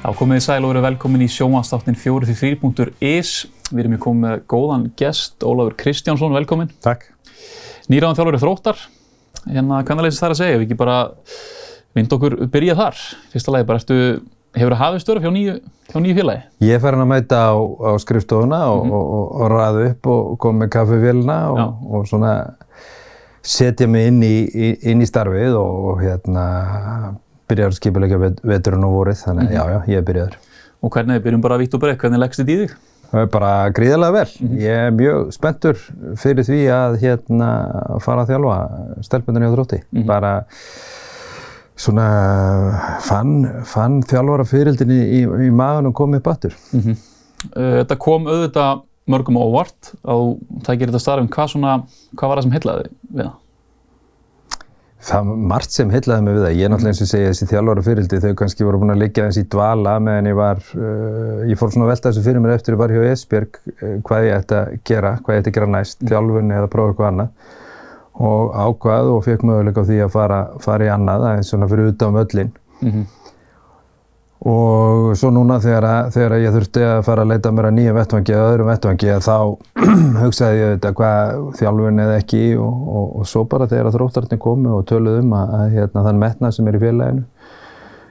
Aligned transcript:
Já, 0.00 0.14
komið 0.16 0.38
í 0.38 0.42
sæl 0.46 0.62
og 0.64 0.70
verið 0.70 0.84
velkomin 0.86 1.22
í 1.26 1.26
sjónvastáttin 1.28 1.96
4-3.is. 2.00 3.32
Við 3.68 3.80
erum 3.82 3.96
í 3.98 3.98
komið 4.00 4.22
með 4.22 4.38
góðan 4.48 4.86
gest, 4.96 5.44
Ólafur 5.44 5.74
Kristjánsson, 5.82 6.32
velkomin. 6.32 6.70
Takk. 6.80 7.04
Nýraðan 7.92 8.16
þjálfur 8.16 8.38
þróttar. 8.40 8.80
Hérna, 9.44 9.82
hvernig 9.84 10.08
leysist 10.08 10.24
það 10.24 10.32
að 10.32 10.40
segja? 10.40 10.56
Við 10.56 10.66
ekki 10.70 10.80
bara 10.80 10.96
vind 11.98 12.16
okkur 12.16 12.38
byrja 12.48 12.78
þar. 12.80 13.04
Fyrsta 13.34 13.54
lagi, 13.54 13.68
bara 13.68 13.84
eftir, 13.84 14.02
hefur 14.56 14.78
það 14.78 14.82
hafið 14.86 15.04
störu 15.04 15.26
hjá 15.26 15.30
nýju, 15.36 15.60
hjá 15.92 15.98
nýju 16.00 16.18
félagi? 16.22 16.44
Ég 16.70 16.80
fer 16.80 16.96
hann 16.96 17.04
að 17.04 17.12
mæta 17.12 17.44
á, 17.44 17.52
á 17.60 17.90
skrifstofuna 18.00 18.64
og, 18.72 18.80
mm 18.80 18.90
-hmm. 18.90 18.96
og, 18.96 19.14
og, 19.20 19.30
og 19.36 19.56
ræða 19.58 19.88
upp 19.90 20.12
og 20.16 20.38
koma 20.40 20.64
með 20.64 20.76
kaffevélina 20.78 21.40
og 21.52 22.08
svona 22.08 22.34
setja 23.42 23.86
mig 23.86 24.08
inn 24.08 24.22
í, 24.24 24.36
inn 24.80 25.04
í 25.04 25.12
starfið 25.12 25.60
og 25.60 26.00
hérna 26.00 26.48
byrjar 27.50 27.72
að 27.72 27.80
skipilegja 27.80 28.20
veturinn 28.52 28.86
og 28.86 28.94
vorið, 28.98 29.24
þannig 29.24 29.48
mm 29.48 29.50
-hmm. 29.50 29.58
já, 29.58 29.74
já, 29.74 29.92
ég 29.92 29.98
er 29.98 30.06
byrjaður. 30.08 30.38
Og 30.80 30.94
hvernig, 30.94 31.18
við 31.18 31.26
byrjum 31.26 31.42
bara 31.44 31.58
að 31.58 31.64
vitt 31.64 31.74
og 31.74 31.82
breytt, 31.82 32.00
hvernig 32.00 32.22
leggst 32.22 32.40
þetta 32.40 32.54
í 32.54 32.60
þig? 32.62 32.78
Það 33.10 33.24
er 33.24 33.30
bara 33.34 33.52
gríðarlega 33.74 34.12
vel. 34.14 34.28
Mm 34.38 34.48
-hmm. 34.48 34.58
Ég 34.62 34.84
er 34.86 34.90
mjög 34.94 35.32
spenntur 35.34 35.76
fyrir 36.16 36.44
því 36.46 36.60
að 36.70 36.98
hérna 37.02 37.50
fara 38.00 38.22
að 38.22 38.30
þjálfa 38.30 38.58
stelpunni 39.02 39.50
á 39.50 39.54
þrótti. 39.54 39.80
Mm 39.82 40.00
-hmm. 40.00 40.06
Bara 40.06 40.44
svona 41.80 42.06
fann, 43.00 43.34
fann 43.64 44.02
þjálfara 44.02 44.44
fyririldinni 44.44 45.00
í, 45.00 45.20
í, 45.20 45.48
í 45.48 45.50
maðun 45.50 45.90
og 45.90 45.96
komið 45.96 46.22
upp 46.22 46.30
aftur. 46.34 46.56
Uh, 46.74 47.80
þetta 47.80 47.96
kom 47.96 48.26
auðvitað 48.28 48.82
mörgum 49.10 49.40
óvart 49.40 49.94
á 50.06 50.14
tækir 50.66 50.90
þetta 50.90 51.02
starfum. 51.02 51.30
Hvað, 51.32 51.54
svona, 51.54 51.76
hvað 52.14 52.28
var 52.28 52.40
það 52.40 52.46
sem 52.46 52.56
heitlaði 52.56 52.90
við 53.10 53.24
það? 53.24 53.32
Það 55.00 55.28
var 55.30 55.44
margt 55.50 55.72
sem 55.72 55.92
heitlaði 55.92 56.24
mig 56.26 56.34
við 56.36 56.42
það. 56.44 56.56
Ég 56.58 56.66
er 56.66 56.72
náttúrulega 56.72 56.92
eins 56.92 57.04
og 57.04 57.08
segja 57.08 57.28
þessi 57.30 57.46
þjálfara 57.48 57.84
fyririldi, 57.86 58.18
þau 58.20 58.34
kannski 58.36 58.66
voru 58.66 58.80
búin 58.82 58.92
að 58.92 59.00
liggja 59.00 59.28
í 59.32 59.44
dvala 59.54 59.94
meðan 60.04 60.28
ég 60.28 60.36
var, 60.36 60.60
uh, 60.76 61.38
ég 61.48 61.60
fór 61.60 61.72
svona 61.72 61.86
að 61.86 61.92
velta 61.94 62.10
þessu 62.10 62.24
fyrir 62.26 62.44
mér 62.44 62.52
eftir 62.58 62.76
ég 62.76 62.82
var 62.82 62.92
hjá 62.92 63.06
Esbjörg 63.08 63.60
uh, 63.62 63.94
hvað 64.04 64.26
ég 64.26 64.36
ætti 64.36 64.58
að 64.58 64.74
gera, 64.90 65.14
hvað 65.24 65.36
ég 65.38 65.42
ætti 65.42 65.52
að 65.52 65.56
gera 65.56 65.70
næst, 65.72 66.04
þjálfunni 66.04 66.58
eða 66.58 66.70
prófa 66.74 66.92
eitthvað 66.92 67.10
annað 67.14 67.56
og 68.20 68.52
ákvað 68.60 69.14
og 69.14 69.22
fekk 69.24 69.46
möguleika 69.48 69.80
á 69.80 69.88
því 69.88 70.02
að 70.04 70.12
fara, 70.12 70.40
fara 70.60 70.84
í 70.84 70.92
annað, 70.92 71.24
aðeins 71.30 71.54
svona 71.54 71.70
fyrir 71.70 71.94
utan 71.94 72.12
möllin. 72.12 72.52
Mm 72.82 72.90
-hmm. 72.90 73.06
Og 74.40 75.10
svo 75.20 75.28
núna 75.34 75.58
þegar, 75.60 75.84
að, 75.84 76.06
þegar 76.14 76.32
að 76.32 76.42
ég 76.46 76.54
þurfti 76.54 76.84
að 76.88 76.98
fara 77.04 77.24
að 77.26 77.32
leita 77.34 77.50
mér 77.52 77.66
að 77.68 77.74
nýja 77.76 77.92
vettvangi 77.92 78.32
eða 78.32 78.46
öðrum 78.54 78.70
vettvangi 78.70 79.16
þá 79.20 79.34
hugsaði 80.22 80.62
ég 80.62 80.70
þetta 80.78 80.92
hvað 80.96 81.42
þjálfun 81.58 82.00
eða 82.06 82.14
ekki 82.22 82.40
og, 82.56 82.78
og, 82.88 83.10
og 83.20 83.28
svo 83.28 83.42
bara 83.50 83.66
þegar 83.68 83.90
að 83.90 83.98
þróttararnir 83.98 84.40
komu 84.40 84.72
og 84.78 84.86
töluð 84.88 85.18
um 85.20 85.34
að, 85.36 85.52
að 85.58 85.76
hérna, 85.76 86.06
þann 86.06 86.22
metnað 86.24 86.56
sem 86.56 86.70
er 86.70 86.78
í 86.78 86.82
félaginu. 86.86 87.26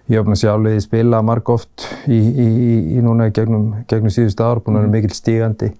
Ég 0.09 0.21
opna 0.21 0.37
sjálfið 0.37 0.77
í 0.77 0.85
spila 0.85 1.21
marg 1.25 1.49
oft 1.53 1.87
í, 2.05 2.19
í, 2.19 2.45
í, 2.45 2.77
í 2.97 3.01
núna 3.05 3.31
gegnum, 3.33 3.65
gegnum 3.89 4.13
síðustu 4.13 4.45
ár, 4.45 4.61
búin 4.61 4.77
að 4.77 4.85
vera 4.85 4.93
mikil 4.99 5.17
stígandi. 5.17 5.71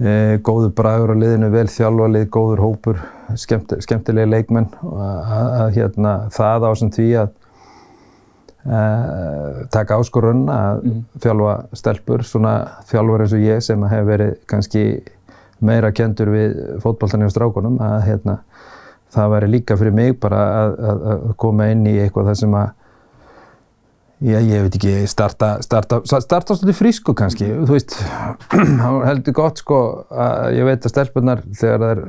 E, 0.00 0.12
góður 0.46 0.72
bragur 0.78 1.14
á 1.14 1.16
liðinu, 1.18 1.50
vel 1.54 1.66
þjálfarlið, 1.70 2.26
góður 2.34 2.62
hópur, 2.64 3.02
skemmt, 3.38 3.74
skemmtilega 3.86 4.30
leikmenn 4.30 4.70
að 4.80 5.76
hérna, 5.78 6.14
það 6.34 6.66
á 6.66 6.70
sem 6.78 6.94
því 6.94 7.08
að 7.22 7.36
Uh, 8.60 9.62
taka 9.72 9.96
áskorun 9.96 10.42
að 10.52 10.82
mm. 10.84 10.96
þjálfa 11.24 11.52
stelpur, 11.80 12.24
svona 12.28 12.50
þjálfur 12.90 13.22
eins 13.24 13.32
og 13.32 13.46
ég 13.46 13.62
sem 13.64 13.86
hef 13.88 14.02
verið 14.04 14.34
kannski 14.52 14.82
meira 15.64 15.88
kendur 15.96 16.28
við 16.34 16.58
fótballtanir 16.82 17.30
og 17.30 17.32
strákunum 17.32 17.78
að 17.80 17.96
hérna, 18.04 18.34
það 19.16 19.32
væri 19.32 19.48
líka 19.54 19.78
fyrir 19.80 19.96
mig 19.96 20.12
bara 20.20 20.42
að, 20.58 20.76
að, 20.90 21.02
að 21.14 21.24
koma 21.40 21.70
inn 21.72 21.88
í 21.88 21.96
eitthvað 22.02 22.28
þar 22.28 22.38
sem 22.42 22.60
að 22.60 22.68
ég, 24.28 24.46
ég 24.50 24.64
veit 24.66 24.76
ekki, 24.76 24.94
starta 25.08 25.50
starta, 25.64 26.02
starta 26.04 26.56
svolítið 26.56 26.80
frísku 26.82 27.16
kannski 27.16 27.48
mm. 27.48 27.66
þú 27.68 27.76
veist, 27.78 27.96
það 28.82 29.02
heldur 29.08 29.40
gott 29.40 29.64
sko 29.64 29.82
að 30.12 30.58
ég 30.58 30.68
veit 30.68 30.84
að 30.84 30.98
stelpunar 30.98 31.46
þegar 31.48 31.86
þær 31.86 32.02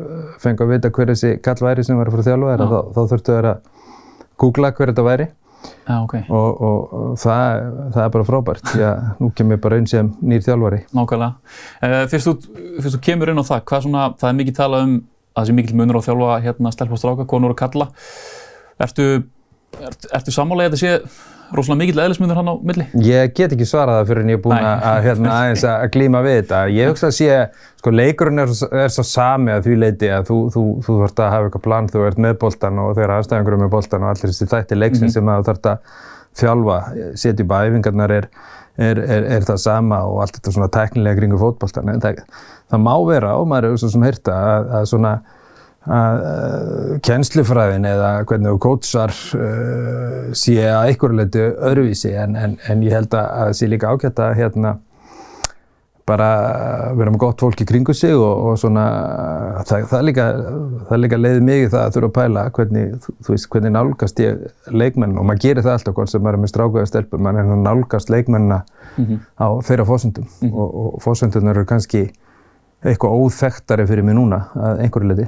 fengi 0.44 0.68
að 0.68 0.76
vita 0.76 0.92
hver 1.00 1.16
þessi 1.16 1.38
kall 1.48 1.62
væri 1.64 1.88
sem 1.88 2.00
var 2.00 2.12
að 2.12 2.18
fara 2.18 2.28
að 2.28 2.34
þjálfa 2.34 2.56
þeirra, 2.56 2.72
þá, 2.74 2.82
þá 2.98 3.02
þurftu 3.14 3.38
þær 3.38 3.54
að 3.54 3.70
googla 4.44 4.74
hver 4.76 4.92
þetta 4.92 5.08
væri 5.08 5.36
Ja, 5.88 6.02
okay. 6.02 6.24
og, 6.30 6.62
og, 6.62 6.94
og 6.96 7.18
það, 7.22 7.64
það 7.94 8.04
er 8.04 8.14
bara 8.16 8.28
frábært 8.28 8.70
því 8.72 8.84
að 8.88 9.10
nú 9.22 9.30
kemur 9.38 9.58
ég 9.58 9.64
bara 9.64 9.80
einn 9.80 9.90
sem 9.90 10.12
nýr 10.22 10.46
þjálfari. 10.46 10.82
Nákvæmlega. 10.98 11.58
Uh, 11.82 11.98
fyrst, 12.12 12.30
þú, 12.30 12.62
fyrst 12.80 12.98
þú 12.98 13.02
kemur 13.10 13.32
inn 13.34 13.42
á 13.42 13.46
það, 13.50 13.66
hvað 13.72 13.86
svona, 13.88 14.06
það 14.22 14.30
er 14.32 14.40
mikið 14.40 14.58
talað 14.62 14.88
um 14.88 14.96
að 15.32 15.42
það 15.42 15.50
sé 15.50 15.58
mikil 15.58 15.78
munur 15.80 16.00
á 16.02 16.08
þjálfa 16.08 16.40
hérna 16.46 16.72
stelp 16.76 16.96
og 16.96 17.02
stráka, 17.02 17.28
konur 17.30 17.54
og 17.54 17.60
kalla. 17.60 17.88
Ertu, 18.82 19.06
ert, 19.80 20.10
ertu 20.12 20.34
sammálega 20.36 20.72
að 20.72 20.76
þetta 20.76 20.82
sé 20.82 21.40
rosalega 21.56 21.80
mikill 21.82 22.02
eðlismunur 22.04 22.38
hann 22.40 22.52
á 22.52 22.56
milli? 22.70 22.86
Ég 23.06 23.34
get 23.38 23.56
ekki 23.56 23.68
svarað 23.68 24.00
það 24.00 24.12
fyrir 24.12 24.24
en 24.24 24.32
ég 24.32 24.40
er 24.40 24.44
búinn 24.44 24.68
að, 24.68 25.00
hérna, 25.06 25.34
aðeins 25.36 25.66
að 25.68 25.84
glíma 25.96 26.22
við 26.26 26.38
þetta. 26.40 26.62
Ég 26.76 26.92
hugsa 26.92 27.10
að 27.10 27.18
sé, 27.18 27.40
sko 27.82 27.94
leikurinn 27.94 28.44
er, 28.44 28.54
er 28.84 28.94
svo 28.96 29.06
sami 29.08 29.54
að 29.56 29.68
því 29.68 29.78
leiti 29.82 30.12
að 30.12 30.30
þú, 30.30 30.40
þú, 30.56 30.64
þú 30.86 30.96
þarfst 31.02 31.22
að 31.26 31.34
hafa 31.36 31.50
eitthvað 31.50 31.66
plan, 31.68 31.92
þú 31.92 32.06
ert 32.08 32.24
með 32.28 32.38
boltan 32.46 32.82
og 32.84 32.96
þeirra 33.00 33.20
aðstæðingur 33.22 33.58
er 33.58 33.62
með 33.66 33.74
boltan 33.76 34.08
og 34.08 34.14
allir 34.14 34.32
þessi 34.32 34.50
þætti 34.54 34.80
leiksin 34.80 35.06
mm 35.06 35.10
-hmm. 35.10 35.14
sem 35.18 35.34
þú 35.34 35.50
þarfst 35.50 35.70
að 35.74 35.78
þjálfa, 36.42 36.80
setja 37.16 37.44
í 37.44 37.50
bæfingarnar 37.52 38.16
er, 38.16 38.30
er, 38.78 39.04
er 39.38 39.46
það 39.48 39.62
sama 39.66 40.02
og 40.08 40.24
allt 40.24 40.40
þetta 40.40 40.56
svona 40.56 40.72
tæknilega 40.72 41.20
kringu 41.20 41.40
fótboltan. 41.42 41.92
En 41.92 42.02
það, 42.02 42.24
það 42.72 42.84
má 42.88 42.96
vera 43.08 43.36
og 43.36 43.48
maður 43.52 43.74
er 43.74 43.78
svo 43.82 43.92
sem 43.92 44.08
heyrta 44.08 44.38
að, 44.56 44.74
að 44.80 44.90
svona 44.94 45.14
að 45.90 46.20
uh, 46.22 47.00
kennslufræðin 47.02 47.88
eða 47.90 48.12
hvernig 48.30 48.54
þú 48.54 48.62
kótsar 48.62 49.14
uh, 49.34 50.30
sé 50.38 50.60
að 50.62 50.92
einhverju 50.92 51.18
leiti 51.18 51.42
öðruvísi 51.42 52.14
en, 52.22 52.36
en, 52.38 52.58
en 52.70 52.84
ég 52.86 52.94
held 52.94 53.16
að 53.18 53.30
það 53.40 53.54
sé 53.58 53.70
líka 53.72 53.90
ágætt 53.90 54.22
að 54.22 54.38
hérna 54.38 54.76
bara 56.12 56.30
vera 56.98 57.12
með 57.14 57.20
gott 57.22 57.42
fólk 57.44 57.62
í 57.64 57.68
kringu 57.68 57.94
sig 57.96 58.14
og, 58.14 58.32
og 58.52 58.58
svona 58.60 58.86
það, 59.68 59.86
það 59.92 60.06
líka, 60.08 60.26
líka 60.98 61.20
leiði 61.20 61.44
mig 61.46 61.68
það 61.70 61.84
að 61.84 61.96
þurfa 61.96 62.10
að 62.10 62.16
pæla 62.18 62.46
hvernig, 62.58 62.96
þú, 63.04 63.16
þú 63.26 63.36
veist, 63.36 63.50
hvernig 63.54 63.76
nálgast 63.76 64.22
ég 64.24 64.74
leikmenn 64.74 65.18
og 65.18 65.28
maður 65.30 65.44
gerir 65.46 65.66
það 65.66 65.78
alltaf 65.78 65.98
hvort 65.98 66.14
sem 66.14 66.24
maður 66.24 66.40
er 66.40 66.44
með 66.44 66.54
strákaða 66.54 66.90
stelpum, 66.92 67.24
maður 67.26 67.44
er 67.44 67.62
nálgast 67.68 68.14
leikmennina 68.14 68.62
mm 68.98 69.06
-hmm. 69.06 69.22
á 69.38 69.48
þeirra 69.68 69.88
fósundum 69.90 70.26
mm 70.28 70.50
-hmm. 70.50 70.58
og, 70.58 70.76
og 70.96 71.02
fósundunar 71.06 71.58
eru 71.58 71.66
kannski 71.66 72.04
eitthvað 72.82 73.18
óþektari 73.18 73.88
fyrir 73.88 74.04
mig 74.04 74.16
núna 74.16 74.48
að 74.56 74.86
einhverju 74.86 75.08
leiti. 75.08 75.28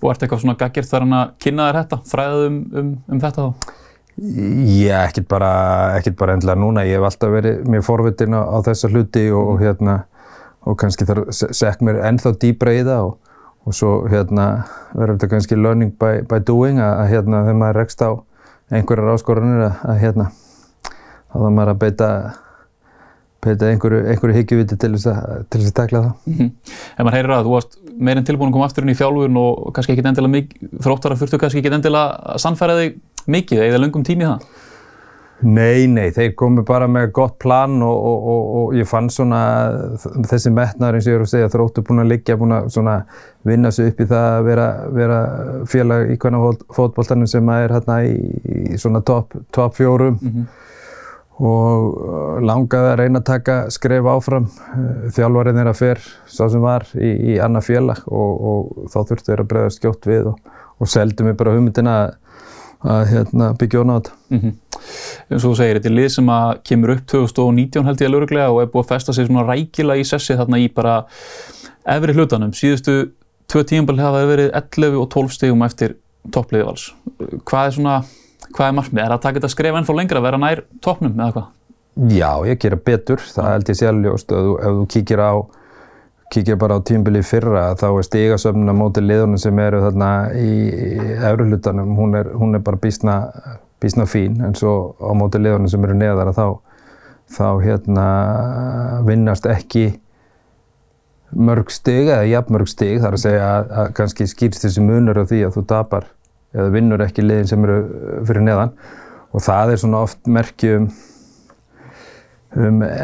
Og 0.00 0.10
ert 0.10 0.22
eitthvað 0.24 0.42
svona 0.44 0.56
gaggjert 0.60 0.88
þar 0.88 1.04
hann 1.04 1.16
að 1.18 1.32
kynna 1.44 1.68
þér 1.68 1.78
þetta, 1.82 2.00
fræðað 2.08 2.46
um, 2.46 2.58
um, 2.80 2.90
um 3.10 3.20
þetta 3.20 3.46
þá? 3.46 3.76
Já, 4.20 5.06
ekkert 5.06 5.28
bara, 5.30 5.50
ekkert 5.96 6.16
bara 6.20 6.36
endilega 6.36 6.60
núna. 6.60 6.84
Ég 6.84 6.98
hef 6.98 7.06
alltaf 7.08 7.32
verið 7.32 7.62
mjög 7.72 7.84
forvitin 7.86 8.36
á, 8.36 8.40
á 8.44 8.56
þessa 8.66 8.90
hluti 8.92 9.26
og, 9.32 9.54
og, 9.54 9.62
hérna, 9.62 9.94
og 10.68 10.76
kannski 10.80 11.06
þarf 11.08 11.30
sekk 11.32 11.84
mér 11.86 12.02
ennþá 12.08 12.34
dýbra 12.42 12.74
í 12.76 12.82
það 12.84 13.06
og, 13.06 13.14
og 13.64 13.76
svo 13.76 13.92
hérna, 14.12 14.48
verður 14.92 15.16
þetta 15.16 15.30
kannski 15.34 15.56
learning 15.60 15.94
by, 16.00 16.24
by 16.28 16.40
doing 16.44 16.80
að 16.84 17.06
hérna, 17.14 17.44
þegar 17.46 17.60
maður 17.62 17.80
rekst 17.80 18.04
á 18.04 18.10
einhverjar 18.70 19.14
áskorunir 19.14 19.66
að 19.68 20.02
hérna, 20.02 20.28
þá 20.84 21.36
þarf 21.38 21.56
maður 21.56 21.72
að 21.74 21.82
beita 21.86 22.10
beita 23.44 23.68
einhverju, 23.70 24.00
einhverju 24.12 24.36
higgjuviti 24.36 24.78
til 24.80 24.92
þess 24.94 25.10
að 25.10 25.74
takla 25.76 26.02
það. 26.04 26.14
Mm 26.26 26.38
-hmm. 26.38 26.50
Ef 26.96 27.04
maður 27.04 27.16
heyrir 27.16 27.36
að 27.36 27.44
þú 27.44 27.54
varst 27.56 27.78
meirinn 27.98 28.24
tilbúin 28.24 28.50
að 28.50 28.56
koma 28.56 28.64
aftur 28.68 28.84
inn 28.84 28.94
í 28.94 28.98
þjálfun 29.00 29.36
og 29.40 29.74
kannski 29.74 29.92
ekkit 29.92 30.10
endilega 30.10 30.34
mikið, 30.36 30.72
þróttar 30.84 31.12
að 31.12 31.22
þurftu 31.22 31.38
kannski 31.38 31.60
ekkit 31.60 31.78
endilega 31.78 32.34
að 32.34 32.42
sannfæra 32.44 32.80
þig 32.80 32.98
mikið 33.26 33.62
eða 33.68 33.80
löngum 33.80 34.04
tími 34.04 34.28
það? 34.28 34.44
Nei, 35.42 35.86
nei, 35.88 36.10
þeir 36.12 36.34
komu 36.36 36.62
bara 36.68 36.86
með 36.86 37.12
gott 37.16 37.38
plan 37.40 37.82
og, 37.82 37.96
og, 37.96 38.24
og, 38.28 38.48
og 38.60 38.74
ég 38.76 38.84
fann 38.84 39.08
svona 39.08 39.40
þessi 40.28 40.52
metnar 40.52 40.94
eins 40.94 41.06
og 41.06 41.14
ég 41.14 41.16
er 41.16 41.24
að 41.24 41.30
segja 41.32 41.48
þróttu 41.48 41.80
búin 41.80 42.02
að 42.02 42.10
liggja, 42.12 42.36
búin 42.36 42.52
að 42.52 42.68
svona 42.74 43.06
vinna 43.48 43.70
sig 43.72 43.88
upp 43.88 44.00
í 44.00 44.08
það 44.10 44.26
að 44.34 44.44
vera, 44.44 44.66
vera 44.92 45.20
félag 45.64 46.12
í 46.12 46.18
hvernig 46.20 46.60
fótballtanum 46.76 47.26
sem 47.26 47.48
er 47.48 47.72
hérna 47.72 48.02
í, 48.04 48.18
í 48.74 48.76
svona 48.76 49.00
topp 49.00 49.32
top 49.50 49.80
fjórum. 49.80 50.20
Mm 50.20 50.34
-hmm 50.34 50.66
og 51.40 51.84
uh, 51.96 52.38
langaði 52.44 52.90
að 52.92 52.98
reyna 53.00 53.20
að 53.22 53.28
taka 53.30 53.58
skref 53.72 54.08
áfram. 54.12 54.48
Uh, 54.74 55.06
þjálfarinn 55.16 55.60
er 55.62 55.70
að 55.70 55.78
fer, 55.78 56.02
sá 56.28 56.42
sem 56.52 56.64
var, 56.64 56.86
í, 56.94 57.12
í 57.32 57.36
annað 57.42 57.70
félag 57.70 58.02
og, 58.06 58.42
og 58.50 58.90
þá 58.92 58.98
þurftu 59.10 59.32
þeir 59.32 59.44
að 59.44 59.52
bregða 59.52 59.76
skjótt 59.76 60.10
við 60.10 60.32
og, 60.32 60.58
og 60.80 60.90
seldu 60.90 61.26
mér 61.26 61.38
bara 61.40 61.54
hugmyndina 61.56 61.96
að, 62.02 62.12
að 62.94 63.06
hérna, 63.14 63.52
byggja 63.60 63.82
orna 63.82 63.96
á 63.96 63.98
þetta. 64.00 64.18
Mm 64.30 64.42
-hmm. 64.42 64.58
Og 65.30 65.42
þú 65.44 65.54
segir, 65.56 65.80
þetta 65.80 65.90
er 65.90 65.96
lið 65.96 66.10
sem 66.16 66.30
að 66.34 66.52
kemur 66.70 66.94
upp 66.96 67.02
2019 67.14 67.88
held 67.88 68.00
ég 68.00 68.08
að 68.08 68.14
lögreglega 68.14 68.52
og 68.52 68.62
er 68.62 68.70
búið 68.72 68.84
að 68.84 68.92
festa 68.94 69.12
sig 69.16 69.26
svona 69.26 69.46
rækila 69.48 69.96
í 69.96 70.04
sessi 70.04 70.36
þarna 70.36 70.60
í 70.60 70.68
bara 70.74 71.04
efri 71.84 72.14
hlutanum. 72.16 72.52
Síðustu 72.56 73.12
tvö 73.50 73.64
tíumbali 73.64 74.02
hafa 74.02 74.24
verið 74.28 74.52
11 74.54 74.96
og 75.00 75.08
12 75.12 75.36
stegum 75.36 75.62
eftir 75.66 75.96
toppliðivals. 76.32 76.90
Hvað 77.48 77.66
er 77.66 77.76
svona 77.76 77.96
hvað 78.56 78.66
er 78.66 78.76
markmið? 78.80 79.00
Er 79.02 79.08
það 79.08 79.16
að 79.16 79.24
taka 79.24 79.40
þetta 79.40 79.54
skref 79.54 79.80
ennþá 79.80 79.96
lengra 79.96 80.20
að 80.20 80.28
vera 80.28 80.42
nær 80.42 80.62
toppnum 80.84 81.16
eða 81.16 81.32
hvað? 81.36 81.48
Já, 82.10 82.30
ég 82.46 82.60
gera 82.62 82.78
betur. 82.90 83.24
Það 83.34 83.50
held 83.50 83.72
ég 83.72 83.80
sjálfljóst. 83.80 84.36
Ef, 84.36 84.52
ef 84.60 84.76
þú 84.78 84.86
kíkir 84.94 85.22
á 85.22 85.32
kíkir 86.30 86.56
bara 86.56 86.78
á 86.78 86.80
tímbili 86.86 87.22
fyrra 87.26 87.72
þá 87.74 87.88
er 87.90 88.06
stigasöfnuna 88.06 88.74
mótið 88.76 89.08
liðunum 89.08 89.40
sem 89.42 89.58
eru 89.58 89.80
þarna 89.82 90.10
í, 90.38 90.52
í 90.70 90.90
efruhlutanum 91.26 91.96
hún 91.98 92.14
er, 92.20 92.30
hún 92.38 92.54
er 92.54 92.62
bara 92.62 92.78
bísna, 92.78 93.16
fín 94.06 94.38
en 94.46 94.54
svo 94.54 94.94
á 95.02 95.10
mótið 95.18 95.48
liðunum 95.48 95.72
sem 95.72 95.88
eru 95.88 95.96
neðara 95.98 96.34
þá 96.36 96.46
þá 97.34 97.48
hérna 97.64 98.06
vinnast 99.08 99.48
ekki 99.50 99.84
mörg 101.34 101.74
stig 101.74 102.06
eða 102.06 102.30
jafn 102.30 102.54
mörg 102.54 102.70
stig 102.70 103.02
þar 103.02 103.18
að 103.18 103.24
segja 103.24 103.50
að, 103.50 103.74
að 103.82 103.92
kannski 103.98 104.30
skýrst 104.30 104.66
þessi 104.66 104.86
munur 104.86 105.18
á 105.18 105.26
því 105.26 105.44
að 105.48 105.58
þú 105.58 105.66
tapar 105.74 106.08
eða 106.54 106.72
vinnur 106.74 107.04
ekki 107.04 107.24
liðin 107.24 107.48
sem 107.50 107.64
eru 107.66 107.78
fyrir 108.26 108.44
neðan 108.46 108.74
og 109.30 109.44
það 109.44 109.74
er 109.74 109.80
svona 109.82 110.02
oft 110.06 110.26
merkjum 110.26 110.88
um, 112.56 112.82
e, 112.82 112.96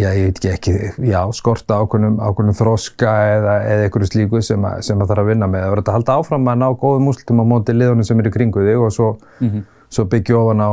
já, 0.00 0.08
ég 0.16 0.30
veit 0.30 0.40
ekki, 0.40 0.50
ekki 0.54 1.10
já, 1.10 1.20
skorta 1.36 1.78
ákveðnum, 1.82 2.18
ákveðnum 2.18 2.58
þroska 2.58 3.12
eða, 3.36 3.56
eða 3.70 3.86
einhverju 3.86 4.10
slíku 4.10 4.42
sem, 4.44 4.64
að, 4.66 4.82
sem 4.88 5.02
að 5.02 5.12
þarf 5.12 5.24
að 5.24 5.30
vinna 5.32 5.50
með. 5.50 5.64
Það 5.64 5.74
verður 5.74 5.92
að 5.92 5.98
halda 5.98 6.16
áfram 6.18 6.50
að 6.50 6.62
ná 6.62 6.66
góðum 6.82 7.12
úrslutum 7.12 7.42
á 7.42 7.50
móti 7.52 7.76
liðunum 7.76 8.08
sem 8.08 8.22
eru 8.22 8.34
kringu 8.34 8.66
þig 8.66 8.82
og 8.86 8.94
svo, 8.96 9.12
mm 9.38 9.52
-hmm. 9.52 9.68
svo 9.90 10.06
byggja 10.10 10.40
ofan 10.40 10.64
á 10.66 10.70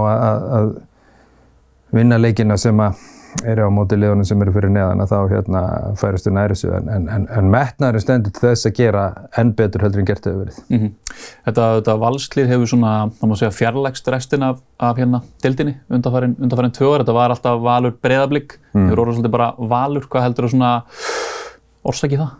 að 0.57 0.73
vinna 1.93 2.17
leikina 2.17 2.57
sem 2.57 2.81
að 2.83 3.05
eru 3.45 3.67
á 3.67 3.69
móti 3.73 3.97
liðunum 3.99 4.25
sem 4.25 4.41
eru 4.41 4.53
fyrir 4.55 4.71
neðan 4.73 5.03
að 5.03 5.11
þá 5.11 5.17
hérna 5.33 5.61
færastu 5.99 6.31
næri 6.33 6.55
þessu 6.55 6.71
en, 6.77 6.87
en, 6.93 7.05
en, 7.13 7.27
en 7.37 7.51
metnaður 7.53 8.01
stendur 8.03 8.33
til 8.33 8.45
þess 8.47 8.69
að 8.69 8.75
gera 8.79 9.03
enn 9.37 9.51
betur 9.57 9.85
heldur 9.85 10.01
en 10.01 10.09
gert 10.09 10.25
hefur 10.25 10.39
verið. 10.45 10.57
Mm 10.71 10.79
-hmm. 10.79 10.95
Þetta, 11.49 11.67
þetta 11.79 11.97
valslið 12.05 12.49
hefur 12.53 12.71
svona, 12.73 12.95
þá 13.19 13.23
má 13.27 13.35
segja, 13.35 13.51
fjarlægst 13.59 14.11
restin 14.13 14.47
af, 14.47 14.63
af 14.79 14.97
hérna 14.97 15.21
dildinni 15.43 15.77
undanfærin, 15.89 16.35
undanfærin 16.39 16.75
tvö 16.79 16.91
ár. 16.93 17.05
Þetta 17.05 17.19
var 17.19 17.35
alltaf 17.35 17.61
valur 17.61 17.95
breyðablík, 18.01 18.59
mm. 18.73 18.89
hefur 18.89 19.03
orðið 19.03 19.19
svolítið 19.19 19.37
bara 19.37 19.53
valur. 19.57 20.09
Hvað 20.09 20.27
heldur 20.27 20.47
þú 20.47 20.53
svona 20.55 20.73
orsakið 21.83 22.25
það? 22.25 22.35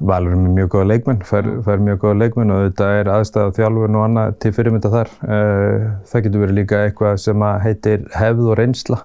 Valur 0.00 0.32
er 0.32 0.52
mjög 0.56 0.68
góða 0.72 0.86
leikmenn, 0.88 1.18
fær, 1.28 1.48
fær 1.64 1.82
mjög 1.84 1.98
góða 2.00 2.18
leikmenn 2.22 2.52
og 2.54 2.62
þetta 2.70 2.86
er 2.96 3.08
aðstæða 3.12 3.52
þjálfurinn 3.58 3.98
og 3.98 4.04
annað 4.06 4.38
til 4.40 4.52
fyrirmynda 4.56 4.92
þar. 4.94 5.10
Eh, 5.28 5.88
það 6.08 6.22
getur 6.24 6.44
verið 6.46 6.56
líka 6.56 6.84
eitthvað 6.86 7.18
sem 7.20 7.44
heitir 7.66 8.06
hefð 8.16 8.48
og 8.48 8.56
reynsla 8.62 9.02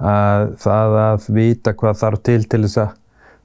að 0.00 0.48
það 0.62 0.98
að 1.02 1.28
vita 1.36 1.74
hvað 1.78 2.00
þarf 2.00 2.22
til 2.26 2.40
til 2.44 2.62
þess 2.64 2.82
að 2.82 2.92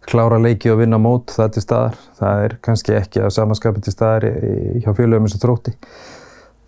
klára 0.08 0.40
leiki 0.40 0.72
og 0.72 0.80
vinna 0.80 1.00
mót 1.02 1.34
það 1.36 1.54
til 1.56 1.64
staðar. 1.66 2.00
Það 2.20 2.44
er 2.46 2.56
kannski 2.64 2.96
ekki 2.96 3.24
að 3.24 3.34
samanskapin 3.36 3.84
til 3.84 3.94
staðar 3.94 4.28
hjá 4.80 4.90
félögum 4.96 5.28
eins 5.28 5.36
og 5.36 5.44
þrótti. 5.44 5.76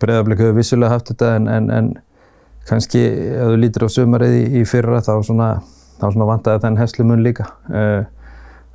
Breiðarblik 0.00 0.42
hefur 0.42 0.58
vissulega 0.58 0.92
haft 0.92 1.12
þetta 1.12 1.34
en, 1.38 1.48
en, 1.48 1.70
en 1.72 1.90
kannski 2.68 3.00
ef 3.32 3.52
þú 3.52 3.60
lítir 3.60 3.86
á 3.86 3.88
sömarið 3.92 4.36
í, 4.36 4.44
í 4.60 4.64
fyrra 4.68 5.00
þá 5.04 5.14
svona, 5.24 5.48
svona 6.00 6.28
vantaði 6.28 6.64
þenn 6.66 6.80
heslu 6.80 7.08
mun 7.08 7.24
líka. 7.24 7.48
Uh, 7.72 8.04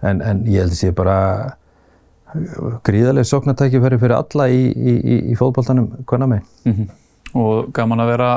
en, 0.06 0.22
en 0.22 0.44
ég 0.50 0.66
held 0.66 0.74
að 0.74 0.81
sé 0.81 0.92
bara 0.96 1.19
gríðarlega 2.86 3.30
sóknartækifæri 3.30 4.00
fyrir 4.02 4.18
alla 4.18 4.50
í, 4.52 4.66
í, 4.74 5.18
í 5.31 5.38
fótballtanum 5.40 5.92
hvernig 6.10 6.31
með. 6.34 6.52
Mm 6.66 6.74
-hmm. 6.74 6.90
Og 7.36 7.72
gaman 7.75 8.02
að 8.04 8.12
vera 8.16 8.30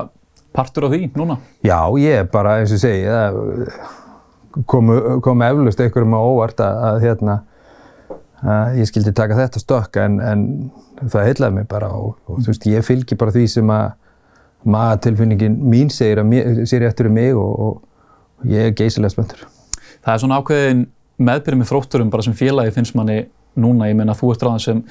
partur 0.57 0.89
á 0.89 0.93
því 0.93 1.11
núna? 1.19 1.39
Já, 1.67 1.81
ég 2.01 2.23
er 2.23 2.29
bara, 2.33 2.59
eins 2.61 2.75
og 2.75 2.83
segi, 2.83 3.07
það 3.09 4.65
komu, 4.67 4.99
komu 5.25 5.47
eflust 5.47 5.81
einhverjum 5.83 6.17
á 6.17 6.21
óvart 6.21 6.61
að, 6.65 6.83
að 6.89 7.01
hérna, 7.05 7.39
að 8.43 8.79
ég 8.81 8.91
skildi 8.91 9.15
taka 9.17 9.39
þetta 9.39 9.63
stokk 9.63 9.99
en, 10.03 10.19
en 10.23 10.45
það 11.05 11.31
heitlaði 11.31 11.59
mig 11.59 11.69
bara 11.71 11.91
og, 11.95 12.17
og 12.27 12.43
þú 12.43 12.53
veist, 12.53 12.69
ég 12.71 12.87
fylgji 12.87 13.19
bara 13.19 13.35
því 13.35 13.47
sem 13.55 13.73
að 13.75 13.89
magatilfinningin 14.69 15.59
mín 15.71 15.91
segir, 15.95 16.23
mér, 16.27 16.65
segir 16.67 16.89
eftir 16.89 17.09
um 17.11 17.19
mig 17.19 17.35
og, 17.39 17.51
og 17.69 18.49
ég 18.51 18.71
er 18.71 18.77
geysilega 18.79 19.15
spöndur. 19.15 19.45
Það 20.05 20.15
er 20.15 20.23
svona 20.23 20.39
ákveðin 20.41 20.87
meðbyrjum 21.29 21.63
með 21.63 21.71
þrótturum 21.73 22.11
bara 22.13 22.27
sem 22.27 22.37
félagi 22.39 22.75
finnst 22.75 22.97
manni 22.99 23.21
núna, 23.59 23.89
ég 23.91 23.99
meina 23.99 24.17
þú 24.19 24.33
ert 24.35 24.45
ráðan 24.47 24.63
sem 24.63 24.83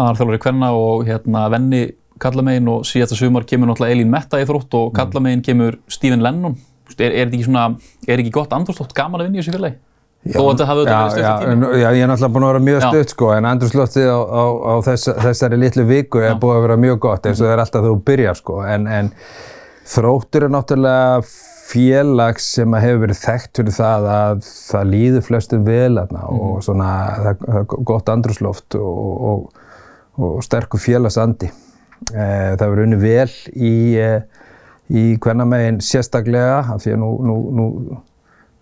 aðarþjálfur 0.00 0.38
í 0.38 0.42
hverna 0.46 0.72
og 0.76 1.04
hérna 1.08 1.44
venni 1.52 1.82
kallamegin 2.22 2.68
og 2.72 2.84
síðasta 2.88 3.18
sumar 3.18 3.46
kemur 3.48 3.70
náttúrulega 3.70 3.96
Elín 3.96 4.12
Metta 4.12 4.40
í 4.40 4.48
þrótt 4.48 4.76
og 4.78 4.92
kallamegin 4.96 5.44
kemur 5.44 5.78
Stephen 5.90 6.24
Lennon. 6.24 6.58
Er, 6.98 7.08
er 7.08 7.24
þetta 7.24 7.38
ekki 7.38 7.46
svona, 7.46 7.68
er 8.06 8.20
ekki 8.20 8.34
gott 8.34 8.52
andrúrslótt 8.52 8.92
gaman 8.96 9.22
að 9.22 9.28
vinna 9.30 9.40
í 9.40 9.42
þessu 9.42 9.56
félagi? 9.56 9.78
Já, 10.22 10.36
Þó 10.36 10.42
að 10.42 10.50
þetta 10.52 10.66
hafði 10.68 10.82
auðvitað 10.82 11.00
verið 11.02 11.14
stöðst 11.14 11.40
tíma. 11.42 11.70
Já, 11.74 11.86
ég 11.90 12.02
er 12.04 12.10
náttúrulega 12.10 12.34
búin 12.34 12.44
að 12.44 12.52
vera 12.52 12.64
mjög 12.66 12.82
stutt 12.84 13.14
sko, 13.14 13.30
en 13.34 13.46
andrúrslóttið 13.50 14.10
á, 14.12 14.20
á, 14.22 14.44
á 14.54 14.74
þess, 14.86 15.08
þessari 15.24 15.58
litlu 15.58 15.86
viku 15.88 16.20
er 16.22 16.36
búin 16.38 16.58
að 16.58 16.66
vera 16.68 16.76
mjög 16.84 17.00
gott 17.02 17.26
eins 17.26 17.40
og 17.40 17.48
það 17.48 17.54
er 17.56 17.62
alltaf 17.64 17.88
þú 17.88 17.94
byrjar 18.06 18.38
sko, 18.38 18.58
en, 18.70 18.86
en 18.86 19.10
þróttur 19.90 20.46
er 20.46 20.54
náttúrulega 20.54 21.24
félags 21.72 22.46
sem 22.58 22.78
hefur 22.84 23.02
verið 23.06 23.20
þekkt 23.22 23.60
fyrir 23.60 23.76
það 23.80 24.06
að 24.12 24.46
það 24.46 24.92
líður 24.92 25.26
flestum 25.26 25.66
vel 25.66 25.98
aðna 26.04 26.22
mm. 26.22 26.40
og 26.46 26.62
svona 26.68 26.88
það 27.16 27.44
er 27.58 27.68
gott 27.90 28.14
andrúrslóft 28.14 28.78
og, 28.78 29.26
og, 29.32 29.68
og 30.22 30.40
sterkur 30.46 30.82
félagsandi. 30.82 31.50
Eh, 32.10 32.54
það 32.58 32.64
verður 32.64 32.86
unni 32.86 32.98
vel 33.00 33.30
í, 33.54 33.74
eh, 34.00 34.22
í 34.90 35.04
hvernamegin 35.22 35.80
sérstaklega 35.84 36.58
af 36.74 36.82
því 36.82 36.96
að 36.96 37.00
nú, 37.02 37.10
nú, 37.28 37.36
nú 37.58 37.66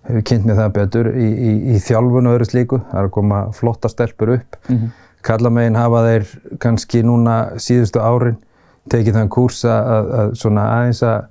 hefur 0.08 0.26
kynnt 0.28 0.46
mér 0.48 0.58
það 0.60 0.76
betur 0.76 1.10
í, 1.12 1.28
í, 1.28 1.54
í 1.74 1.80
þjálfun 1.82 2.28
og 2.28 2.36
öðru 2.36 2.48
slíku. 2.48 2.80
Það 2.90 3.00
er 3.00 3.08
að 3.08 3.14
koma 3.16 3.40
flotta 3.56 3.90
stelpur 3.92 4.34
upp. 4.36 4.60
Mm 4.68 4.76
-hmm. 4.76 4.94
Kallamegin 5.22 5.76
hafa 5.76 6.04
þeir 6.06 6.26
kannski 6.60 7.02
núna 7.02 7.36
síðustu 7.56 8.00
árin 8.00 8.38
tekið 8.90 9.14
þann 9.14 9.28
kurs 9.28 9.64
að, 9.64 10.12
að 10.20 10.34
svona 10.40 10.64
aðeins 10.76 11.02
að 11.02 11.24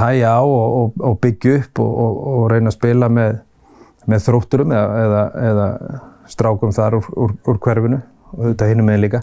hæja 0.00 0.32
á 0.34 0.42
og, 0.42 0.68
og, 0.80 0.92
og 1.04 1.20
byggja 1.20 1.58
upp 1.60 1.78
og, 1.78 2.26
og 2.26 2.50
reyna 2.50 2.72
að 2.72 2.78
spila 2.78 3.08
með, 3.08 3.38
með 4.06 4.24
þrótturum 4.26 4.72
eða, 4.72 5.04
eða, 5.04 5.22
eða 5.50 6.00
strákum 6.26 6.72
þar 6.72 6.98
úr, 7.00 7.10
úr, 7.16 7.34
úr 7.46 7.58
hverfinu 7.58 8.00
og 8.32 8.44
þetta 8.50 8.70
hinnum 8.70 8.86
með 8.86 9.00
líka 9.04 9.22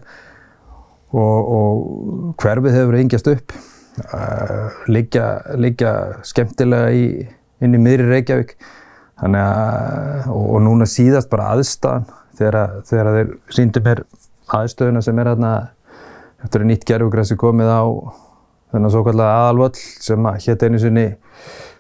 og, 1.18 1.52
og 1.58 2.36
hverfið 2.42 2.78
hefur 2.78 3.00
engjast 3.00 3.32
upp. 3.32 3.56
Liggja, 4.92 5.28
liggja 5.58 5.94
skemmtilega 6.28 6.92
í, 6.94 7.08
inn 7.66 7.74
í 7.74 7.82
miðri 7.82 8.12
Reykjavík. 8.12 8.54
Að 9.18 9.38
og, 10.30 10.44
og 10.54 10.62
núna 10.62 10.86
síðast 10.86 11.32
bara 11.32 11.50
aðstæðan 11.56 12.06
þegar, 12.38 12.58
þegar 12.86 13.12
þeir 13.16 13.32
síndi 13.58 13.82
mér 13.82 14.04
aðstöðuna 14.54 15.02
sem 15.02 15.20
er 15.20 15.32
hérna 15.32 15.54
eftir 16.46 16.64
að 16.64 16.70
nýtt 16.70 16.86
gerfugræsi 16.88 17.38
komið 17.40 17.72
á 17.74 17.82
þennan 18.74 18.94
svo 18.94 19.04
kallega 19.08 19.40
aðalvöll 19.42 19.74
sem 19.80 20.30
hétt 20.46 20.66
einu 20.68 20.82
sinni 20.82 21.08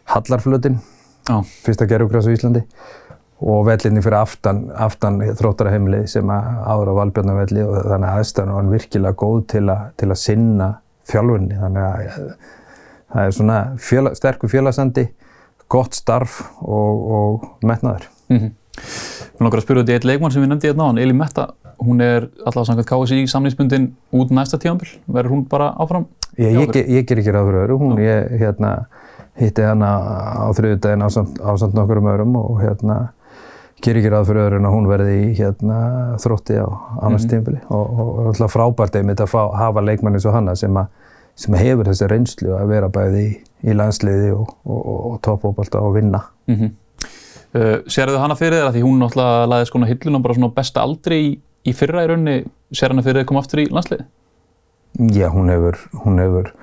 Hallarflötin, 0.07 0.79
fyrsta 1.65 1.85
gerfugræs 1.89 2.29
á 2.31 2.33
Íslandi 2.33 2.63
og 3.37 3.65
vellinni 3.67 4.01
fyrir 4.01 4.17
aftan, 4.17 4.63
aftan 4.73 5.19
þróttaraheimlið 5.37 6.07
sem 6.09 6.29
áður 6.31 6.93
á 6.93 6.99
Valbjörnavelli 7.03 7.65
og 7.67 7.75
þannig 7.85 8.09
að 8.09 8.21
aðstæðan 8.21 8.55
var 8.55 8.71
virkilega 8.71 9.19
góð 9.21 9.41
til, 9.53 9.63
a, 9.69 9.77
til 9.99 10.09
að 10.09 10.21
sinna 10.23 10.69
fjálfunni. 11.07 11.57
Þannig 11.61 11.83
að 11.85 12.31
það 13.13 13.21
er 13.23 13.35
svona 13.37 13.59
fjöla, 13.81 14.13
sterkur 14.17 14.51
fjölasandi, 14.51 15.05
gott 15.69 15.97
starf 15.97 16.41
og, 16.63 17.05
og 17.19 17.47
metnaður. 17.67 18.09
Mm 18.31 18.39
-hmm. 18.39 18.55
Mér 19.37 19.45
langar 19.45 19.59
að 19.59 19.65
spyrja 19.65 19.83
þetta 19.83 19.91
í 19.91 19.97
eitt 19.97 20.07
leikmann 20.09 20.31
sem 20.33 20.41
við 20.41 20.49
nefndi 20.49 20.67
hérna 20.67 20.83
á 20.83 20.87
hann, 20.89 20.97
Eli 20.97 21.13
Metta. 21.13 21.47
Hún 21.77 22.01
er 22.01 22.29
alltaf 22.45 22.65
samkvæmt 22.65 22.89
KSI 22.89 23.27
samlingsbundin 23.27 23.95
út 24.11 24.31
næsta 24.33 24.57
tíanbill. 24.57 24.89
Verður 25.05 25.29
hún 25.29 25.45
bara 25.49 25.75
áfram? 25.77 26.07
Ég, 26.37 26.53
ég, 26.53 26.75
ég, 26.75 26.89
ég 26.89 27.05
ger 27.05 27.17
ekki 27.17 27.31
ráð 27.31 27.49
fyrir 27.49 27.63
öðru. 27.63 27.77
Hún, 27.77 27.99
ég 28.01 28.39
hérna, 28.39 28.87
hitti 29.37 29.61
hana 29.61 29.91
á 30.41 30.49
þriðudaginn 30.57 31.05
á 31.05 31.09
samt, 31.09 31.37
á 31.37 31.53
samt 31.57 31.73
nokkur 31.77 32.01
um 32.01 32.09
öðrum 32.09 32.35
og 32.35 32.61
hérna 32.61 32.97
gerir 33.83 34.01
ekki 34.01 34.11
ráð 34.11 34.29
fyrir 34.31 34.43
öðru 34.47 34.59
en 34.59 34.67
að 34.67 34.73
hún 34.73 34.89
verði 34.89 35.15
í 35.19 35.27
hérna, 35.37 35.77
þrótti 36.21 36.57
á 36.57 36.65
annars 36.65 37.25
mm 37.25 37.29
-hmm. 37.29 37.29
tímfili 37.33 37.59
og, 37.69 37.85
og, 37.85 38.07
og 38.07 38.29
alltaf 38.31 38.55
frábært 38.55 38.97
einmitt 38.97 39.21
að 39.21 39.31
fá, 39.33 39.41
hafa 39.53 39.81
leikmann 39.81 40.17
eins 40.17 40.25
og 40.25 40.33
hanna 40.33 40.55
sem, 40.55 40.79
sem 41.35 41.53
hefur 41.53 41.85
þessi 41.85 42.09
reynslu 42.09 42.55
að 42.57 42.67
vera 42.73 42.89
bæði 42.89 43.23
í, 43.23 43.31
í 43.69 43.77
landsliði 43.77 44.31
og, 44.33 44.53
og 44.65 45.19
toppóbalta 45.21 45.79
og 45.79 45.95
vinna. 45.95 46.23
Mm 46.47 46.55
-hmm. 46.55 46.71
uh, 47.53 47.77
Serðu 47.87 48.17
hana 48.17 48.35
fyrir 48.35 48.59
þér 48.59 48.69
að 48.69 48.73
því 48.73 48.83
hún 48.83 48.99
náttúrulega 48.99 49.47
laði 49.47 49.65
skona 49.65 49.85
hillunum 49.85 50.21
bara 50.21 50.33
svona 50.33 50.53
besta 50.55 50.81
aldri 50.81 51.21
í, 51.21 51.39
í 51.65 51.73
fyrra 51.73 52.03
í 52.03 52.07
raunni, 52.07 52.45
ser 52.71 52.89
hana 52.89 53.03
fyrir 53.03 53.21
þér 53.21 53.25
að 53.25 53.29
koma 53.29 53.39
aftur 53.39 53.59
í 53.59 53.69
landsliði? 53.69 54.05
Já, 54.97 55.29
hún 55.29 55.49
hefur, 55.49 55.77
hún 56.03 56.19
hefur 56.19 56.53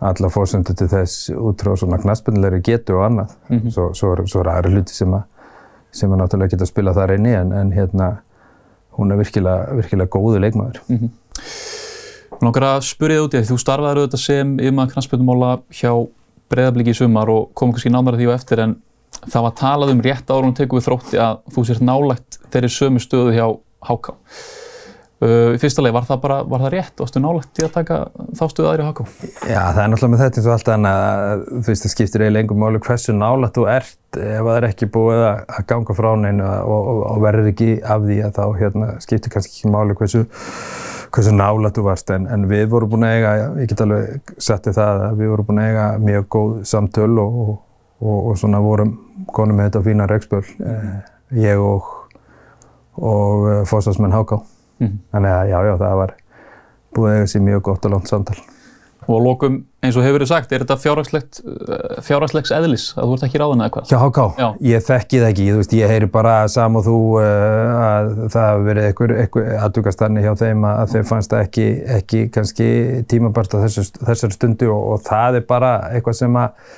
alla 0.00 0.28
fórsöndu 0.28 0.74
til 0.76 0.88
þess 0.88 1.30
út 1.32 1.62
frá 1.62 1.76
svona 1.76 1.98
knaspinnilegri 1.98 2.60
getu 2.60 2.96
og 2.96 3.04
annað. 3.04 3.36
Mm 3.48 3.58
-hmm. 3.58 3.70
Svo, 3.70 3.94
svo, 3.94 4.26
svo 4.26 4.40
er 4.40 4.48
aðra 4.48 4.70
hluti 4.70 4.92
sem 4.92 5.14
að 5.14 5.22
sem 5.92 6.12
er 6.12 6.20
náttúrulega 6.20 6.50
ekki 6.50 6.60
að 6.60 6.70
spila 6.70 6.94
þar 6.96 7.14
einni 7.16 7.34
en, 7.34 7.52
en 7.52 7.72
hérna 7.74 8.10
hún 8.98 9.12
er 9.12 9.20
virkilega, 9.20 9.74
virkilega 9.78 10.10
góðu 10.12 10.42
leikmaður. 10.42 10.80
Mm 10.88 10.98
-hmm. 10.98 11.10
Langar 12.40 12.62
að 12.62 12.84
spyrja 12.88 13.18
þið 13.18 13.24
út 13.24 13.34
í 13.34 13.40
því 13.40 13.50
þú 13.50 13.58
starfaður 13.60 13.98
auðvitað 14.00 14.22
sem 14.24 14.54
yfirmaður 14.58 14.92
knastbjörnumála 14.92 15.50
hjá 15.70 15.92
Breiðablíki 16.50 16.90
í 16.90 16.98
sumar 16.98 17.30
og 17.30 17.50
komum 17.54 17.74
kannski 17.74 17.92
námar 17.92 18.16
því 18.18 18.26
á 18.26 18.34
eftir 18.34 18.60
en 18.60 18.76
það 19.28 19.42
var 19.42 19.52
talað 19.58 19.92
um 19.92 20.00
rétt 20.00 20.26
teku 20.56 20.78
við 20.78 20.86
þrótti 20.86 21.18
að 21.18 21.36
þú 21.54 21.64
sért 21.66 21.80
nálægt 21.80 22.38
þeirri 22.50 22.68
sömu 22.68 23.00
stöðu 23.00 23.34
hjá 23.36 23.46
Háká. 23.80 24.14
Uh, 25.20 25.52
í 25.52 25.58
fyrsta 25.60 25.82
leið, 25.84 25.92
var 25.92 26.04
það 26.08 26.20
bara, 26.22 26.36
var 26.48 26.62
það 26.64 26.70
rétt? 26.72 26.92
Varstu 26.96 27.20
nálægt 27.20 27.58
í 27.60 27.64
að 27.66 27.72
taka 27.74 27.96
þá 28.38 28.44
stuðu 28.48 28.68
aðri 28.70 28.84
Háká? 28.86 29.04
Já, 29.44 29.58
það 29.60 29.80
er 29.82 29.90
náttúrulega 29.92 30.12
með 30.14 30.20
þetta 30.22 30.38
eins 30.40 30.46
og 30.46 30.52
allt 30.54 30.68
annað 30.72 31.00
að 31.06 31.40
þú 31.50 31.64
veist, 31.66 31.82
það 31.84 31.92
skiptir 31.92 32.22
eiginlega 32.24 32.44
engum 32.46 32.62
máli 32.62 32.78
hversu 32.86 33.12
nálægt 33.12 33.58
þú 33.58 33.64
ert 33.68 34.16
ef 34.16 34.46
það 34.46 34.52
er 34.54 34.66
ekki 34.70 34.86
búið 34.94 35.24
að 35.26 35.66
ganga 35.68 35.96
frá 35.98 36.08
neinu 36.22 36.46
og, 36.48 36.88
og, 36.92 37.00
og 37.10 37.20
verður 37.26 37.50
ekki 37.50 37.66
af 37.84 38.06
því 38.06 38.16
að 38.24 38.32
þá 38.38 38.46
hérna, 38.62 38.88
skiptir 39.04 39.34
kannski 39.34 39.52
ekki 39.58 39.72
máli 39.74 39.96
hversu, 39.98 40.22
hversu 41.12 41.34
nála 41.36 41.72
þú 41.76 41.84
varst 41.90 42.12
en, 42.16 42.28
en 42.32 42.46
við 42.48 42.64
vorum 42.72 42.92
búin 42.94 43.04
að 43.04 43.16
eiga, 43.18 43.32
ég 43.60 43.68
get 43.74 43.82
alveg 43.84 44.32
settið 44.40 44.78
það 44.78 45.02
að 45.04 45.20
við 45.20 45.32
vorum 45.34 45.48
búin 45.50 45.60
að 45.60 45.68
eiga 45.68 45.84
mjög 46.06 46.30
góð 46.32 46.54
samtöl 46.72 47.10
og, 47.20 47.50
og, 48.00 48.32
svona 48.40 48.62
vorum 48.64 48.96
konum 49.36 49.60
með 49.60 49.68
þetta 49.68 49.84
fína 49.90 50.08
regnspöl 50.08 50.40
mm. 50.64 50.96
ég 51.44 51.60
og 51.60 51.92
og 53.00 53.68
fósásmenn 53.68 54.16
Háká 54.16 54.40
mm. 54.80 54.96
þannig 55.14 55.36
að 55.36 55.52
já, 55.52 55.58
já, 55.68 55.74
það 55.84 56.00
var 56.04 56.16
búið 56.96 57.12
að 57.12 57.20
eiga 57.20 57.34
sér 57.34 57.46
mjög 57.50 57.68
gott 57.70 57.86
og 57.86 57.96
langt 57.96 58.10
samtal 58.10 58.40
Og 59.08 59.16
að 59.16 59.24
lókum, 59.24 59.54
eins 59.82 59.96
og 59.96 60.04
hefur 60.04 60.18
verið 60.18 60.28
sagt, 60.28 60.52
er 60.52 60.62
þetta 60.62 60.76
fjárhagslegs 62.04 62.52
eðlis 62.54 62.82
að 62.94 63.08
þú 63.08 63.14
ert 63.16 63.24
ekki 63.26 63.40
ráðan 63.40 63.62
eða 63.64 63.72
hvað? 63.74 63.88
Já, 63.90 63.96
Háká, 64.02 64.26
ég 64.68 64.84
þekki 64.86 65.22
það 65.22 65.30
ekki, 65.30 65.46
veist, 65.56 65.74
ég 65.78 65.90
heyri 65.90 66.08
bara 66.12 66.34
sam 66.52 66.76
og 66.78 66.84
þú 66.86 66.98
uh, 67.18 67.24
að 67.80 68.10
það 68.34 68.46
hafi 68.50 68.68
verið 68.68 68.88
einhver, 68.90 69.14
einhver 69.24 69.48
aðdugastanni 69.64 70.24
hjá 70.26 70.30
þeim 70.42 70.68
að 70.68 70.94
þeim 70.94 71.08
fannst 71.08 71.32
það 71.32 71.46
ekki, 71.46 71.66
ekki 71.96 72.22
kannski 72.36 72.68
tímabart 73.10 73.56
á 73.56 73.58
þessar 73.64 74.36
stundu 74.36 74.70
og, 74.74 74.84
og 74.94 75.02
það 75.08 75.40
er 75.40 75.48
bara 75.48 75.72
eitthvað 75.90 76.20
sem 76.20 76.38
að 76.44 76.76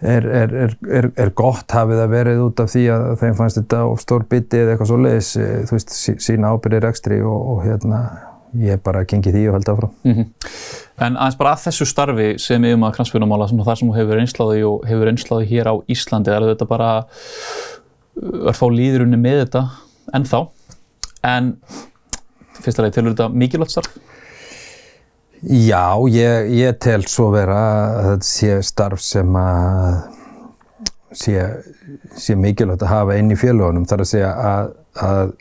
er, 0.00 0.26
er, 0.26 0.74
er, 0.88 1.10
er 1.16 1.30
gott 1.36 1.70
hafið 1.74 2.02
að 2.04 2.12
verið 2.14 2.42
út 2.46 2.62
af 2.62 2.72
því 2.72 2.84
að 2.94 3.06
þeim 3.20 3.38
fannst 3.38 3.60
þetta 3.60 3.84
of 3.90 4.02
stór 4.02 4.26
biti 4.30 4.60
eða 4.60 4.74
eitthvað 4.74 4.90
svo 4.92 4.98
leiðis, 5.00 5.30
eh, 5.36 5.54
þú 5.68 5.76
veist, 5.76 5.96
sína 6.24 6.52
ábyrðir 6.54 6.88
ekstri 6.90 7.20
og, 7.20 7.40
og 7.54 7.64
hérna 7.66 8.02
ég 8.58 8.80
bara 8.82 9.04
gengi 9.06 9.32
því 9.34 9.44
og 9.48 9.58
held 9.58 9.68
áfram. 9.72 9.92
Mm 10.04 10.14
-hmm. 10.14 10.26
En 11.00 11.16
aðeins 11.16 11.38
bara 11.38 11.52
að 11.54 11.64
þessu 11.66 11.86
starfi 11.86 12.38
sem 12.38 12.64
yfir 12.64 12.76
maður 12.76 12.96
kransfyrirmála, 12.96 13.46
þar 13.64 13.78
sem 13.78 13.88
þú 13.88 13.96
hefur 13.96 14.20
einsláði 14.20 14.64
og 14.66 14.86
hefur 14.86 15.08
einsláði 15.08 15.46
hér 15.46 15.66
á 15.72 15.74
Íslandi, 15.88 16.30
er 16.30 16.42
þetta 16.42 16.66
bara 16.66 17.04
að 18.20 18.56
fá 18.56 18.66
líðurunni 18.68 19.16
með 19.16 19.44
þetta 19.44 19.62
ennþá. 20.14 20.48
En 21.24 21.56
fyrst 22.60 22.78
að 22.78 22.84
leið, 22.84 22.94
tilur 22.94 23.14
þetta 23.14 23.28
mikilvægt 23.28 23.70
starf? 23.70 23.90
Já, 25.40 25.96
ég, 26.12 26.50
ég 26.52 26.76
tel 26.84 27.06
svo 27.08 27.30
vera 27.32 27.56
að 27.56 28.06
þetta 28.06 28.26
sé 28.28 28.56
starf 28.68 29.00
sem 29.00 29.36
að 29.40 29.94
sé, 31.16 31.46
sé 32.12 32.36
mikilvægt 32.36 32.84
að 32.84 32.92
hafa 32.92 33.16
inn 33.16 33.32
í 33.32 33.38
félagunum. 33.40 33.86
Það 33.88 33.96
er 33.96 34.04
að 34.04 34.10
segja 34.10 34.32
að, 34.50 34.68
að 35.06 35.32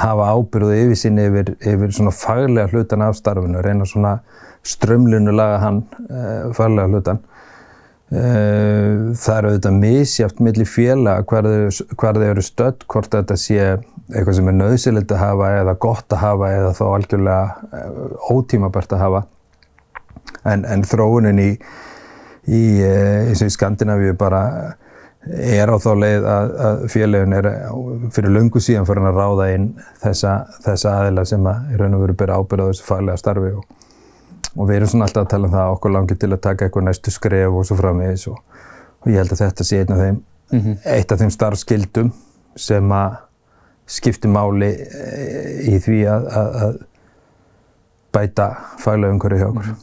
hafa 0.00 0.30
ábyrðu 0.32 0.78
yfir 0.80 1.00
sín 1.02 1.20
yfir, 1.20 1.52
yfir 1.60 1.92
svona 1.92 2.14
faglega 2.16 2.72
hlutan 2.72 3.04
af 3.04 3.18
starfinu, 3.20 3.60
reyna 3.64 3.84
svona 3.88 4.14
strömlunulaga 4.66 5.60
hann 5.60 5.82
uh, 6.08 6.48
faglega 6.56 6.88
hlutan. 6.88 7.20
Uh, 8.06 9.10
það 9.18 9.36
eru 9.36 9.48
auðvitað 9.50 9.78
misjáft 9.80 10.42
millir 10.44 10.68
félag 10.70 11.24
hvar 11.26 11.48
þau 12.14 12.22
eru 12.22 12.44
stödd, 12.44 12.84
hvort 12.86 13.10
þetta 13.10 13.34
sé 13.34 13.58
eitthvað 14.12 14.36
sem 14.38 14.50
er 14.52 14.54
nöðsilegt 14.60 15.10
að 15.10 15.22
hafa 15.24 15.48
eða 15.56 15.74
gott 15.82 16.14
að 16.14 16.22
hafa 16.22 16.50
eða 16.54 16.68
þá 16.78 16.84
algjörlega 16.86 17.80
uh, 17.80 18.30
ótímabært 18.30 18.94
að 18.94 19.02
hafa. 19.02 19.22
En, 20.46 20.62
en 20.62 20.84
þróunin 20.86 21.42
í, 21.42 21.50
í, 22.46 22.62
í 23.34 23.50
Skandinavíu 23.50 24.14
bara 24.18 24.44
er 25.26 25.70
á 25.70 25.76
þá 25.82 25.90
leið 25.98 26.28
að, 26.30 26.52
að 26.68 26.84
félagin 26.92 27.34
er 27.34 27.48
fyrir 28.14 28.34
lungu 28.36 28.62
síðan 28.62 28.86
fyrir 28.86 29.08
að 29.10 29.18
ráða 29.18 29.48
inn 29.56 29.66
þessa, 30.02 30.36
þessa 30.62 30.94
aðila 31.00 31.26
sem 31.26 31.50
að 31.50 31.74
í 31.74 31.80
raun 31.80 31.98
og 31.98 32.04
veru 32.04 32.16
byrja 32.22 32.38
ábyrða 32.38 32.66
á 32.66 32.70
þessu 32.70 32.86
faglega 32.86 33.22
starfi 33.22 33.52
og, 33.58 33.66
og 34.56 34.68
við 34.68 34.76
erum 34.76 34.88
svona 34.88 35.08
alltaf 35.08 35.26
að 35.26 35.30
tala 35.30 35.48
um 35.48 35.54
það 35.54 35.74
okkur 35.74 35.94
langið 35.96 36.18
til 36.22 36.32
að 36.32 36.42
taka 36.46 36.66
eitthvað 36.66 36.86
næstu 36.88 37.14
skref 37.14 37.58
og 37.60 37.66
svo 37.68 37.76
framvegis 37.76 38.26
og, 38.32 38.40
og 39.02 39.10
ég 39.12 39.20
held 39.20 39.32
að 39.32 39.42
þetta 39.44 39.66
sé 39.68 39.80
einn 39.82 39.94
af 39.94 40.02
þeim, 40.02 40.20
mm 40.50 40.60
-hmm. 40.60 40.76
eitt 40.96 41.12
af 41.12 41.18
þeim 41.20 41.30
starfskildum 41.30 42.12
sem 42.56 42.92
að 42.92 43.16
skipti 43.86 44.28
máli 44.28 44.70
eh, 44.74 45.74
í 45.74 45.78
því 45.78 45.98
að, 46.10 46.28
að, 46.40 46.60
að 46.66 46.78
bæta 48.16 48.48
faglega 48.78 49.12
umhverju 49.12 49.38
hjá 49.38 49.48
okkur. 49.48 49.66
Mm 49.66 49.74
-hmm. 49.74 49.82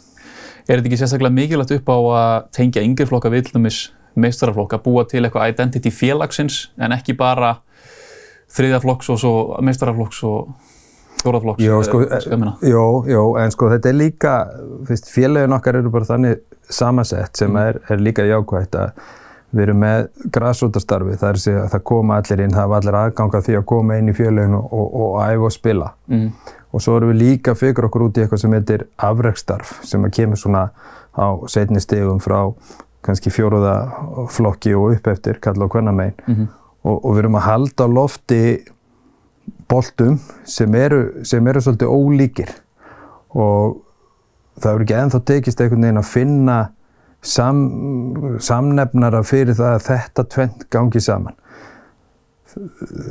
Er 0.68 0.80
þetta 0.80 0.88
ekki 0.88 0.98
sérstaklega 0.98 1.36
mikilvægt 1.36 1.72
upp 1.72 1.90
á 1.92 1.98
að 2.00 2.46
tengja 2.52 2.82
yngjörflokka 2.82 3.30
viðlumis 3.30 3.94
meistaraflokk 4.16 4.74
að 4.74 4.84
búa 4.86 5.04
til 5.10 5.26
eitthvað 5.26 5.50
identity 5.50 5.92
félagsins 5.92 6.72
en 6.78 6.92
ekki 6.92 7.16
bara 7.18 7.58
þriðaflokks 8.54 9.10
og 9.10 9.20
svo 9.20 9.34
meistaraflokks 9.66 10.24
og 10.24 10.54
fjóraflokks. 11.24 11.64
Jó, 11.64 11.82
sko, 11.88 12.04
jó, 12.68 12.86
jó, 13.10 13.24
en 13.42 13.52
sko 13.52 13.70
þetta 13.74 13.92
er 13.92 14.00
líka, 14.00 14.38
fyrst 14.88 15.12
félagin 15.12 15.56
okkar 15.56 15.80
eru 15.80 15.92
bara 15.94 16.10
þannig 16.12 16.42
samansett 16.70 17.36
sem 17.40 17.52
mm. 17.52 17.62
er, 17.68 17.82
er 17.90 18.02
líka 18.04 18.26
jákvægt 18.28 18.80
að 18.80 19.04
við 19.54 19.68
erum 19.68 19.84
með 19.84 20.08
græsrótastarfi, 20.34 21.16
það 21.22 21.30
er 21.30 21.62
að 21.62 21.70
það 21.76 21.84
koma 21.86 22.18
allir 22.18 22.42
inn, 22.42 22.56
það 22.56 22.72
var 22.72 22.82
allir 22.82 22.98
aðganga 23.04 23.42
því 23.46 23.58
að 23.60 23.66
koma 23.70 23.98
inn 24.02 24.10
í 24.10 24.16
félaginu 24.18 24.62
og, 24.64 24.72
og, 24.80 24.96
og 25.04 25.18
æfa 25.22 25.50
og 25.50 25.54
spila. 25.54 25.92
Mm. 26.10 26.32
Og 26.74 26.82
svo 26.82 26.96
erum 26.98 27.12
við 27.14 27.20
líka 27.20 27.54
fyrir 27.58 27.86
okkur 27.86 28.08
út 28.08 28.18
í 28.18 28.24
eitthvað 28.24 28.42
sem 28.42 28.56
heitir 28.58 28.88
afrækstarf 28.98 29.76
sem 29.86 30.08
að 30.08 30.16
kemur 30.18 30.42
svona 30.42 30.64
á 31.14 31.28
setni 31.54 31.82
stegum 31.84 32.22
frá 32.24 32.40
kannski 33.06 33.30
fjóruða 33.34 33.76
flokki 34.34 34.74
og 34.78 34.96
upp 34.96 35.10
eftir 35.12 35.38
kalla 35.44 35.68
á 35.68 35.70
kvennamegin 35.70 36.16
mm 36.26 36.36
-hmm. 36.36 36.48
og, 36.84 37.06
og 37.06 37.14
við 37.14 37.20
erum 37.20 37.36
að 37.36 37.48
halda 37.50 37.88
lofti 37.88 38.42
boltum 39.74 40.20
sem 40.46 40.78
eru, 40.78 41.02
sem 41.26 41.48
eru 41.50 41.64
svolítið 41.64 41.92
ólíkir. 41.92 42.54
Og 43.34 43.82
það 44.62 44.72
verður 44.72 44.88
ekki 44.88 44.98
ennþá 45.02 45.22
tekist 45.30 45.62
einhvern 45.62 45.88
veginn 45.88 46.02
að 46.02 46.10
finna 46.12 46.58
sam, 47.24 47.64
samnefnara 48.44 49.24
fyrir 49.26 49.58
það 49.58 49.78
að 49.78 49.88
þetta 49.88 50.28
tvent 50.36 50.68
gangi 50.74 51.02
saman. 51.04 51.40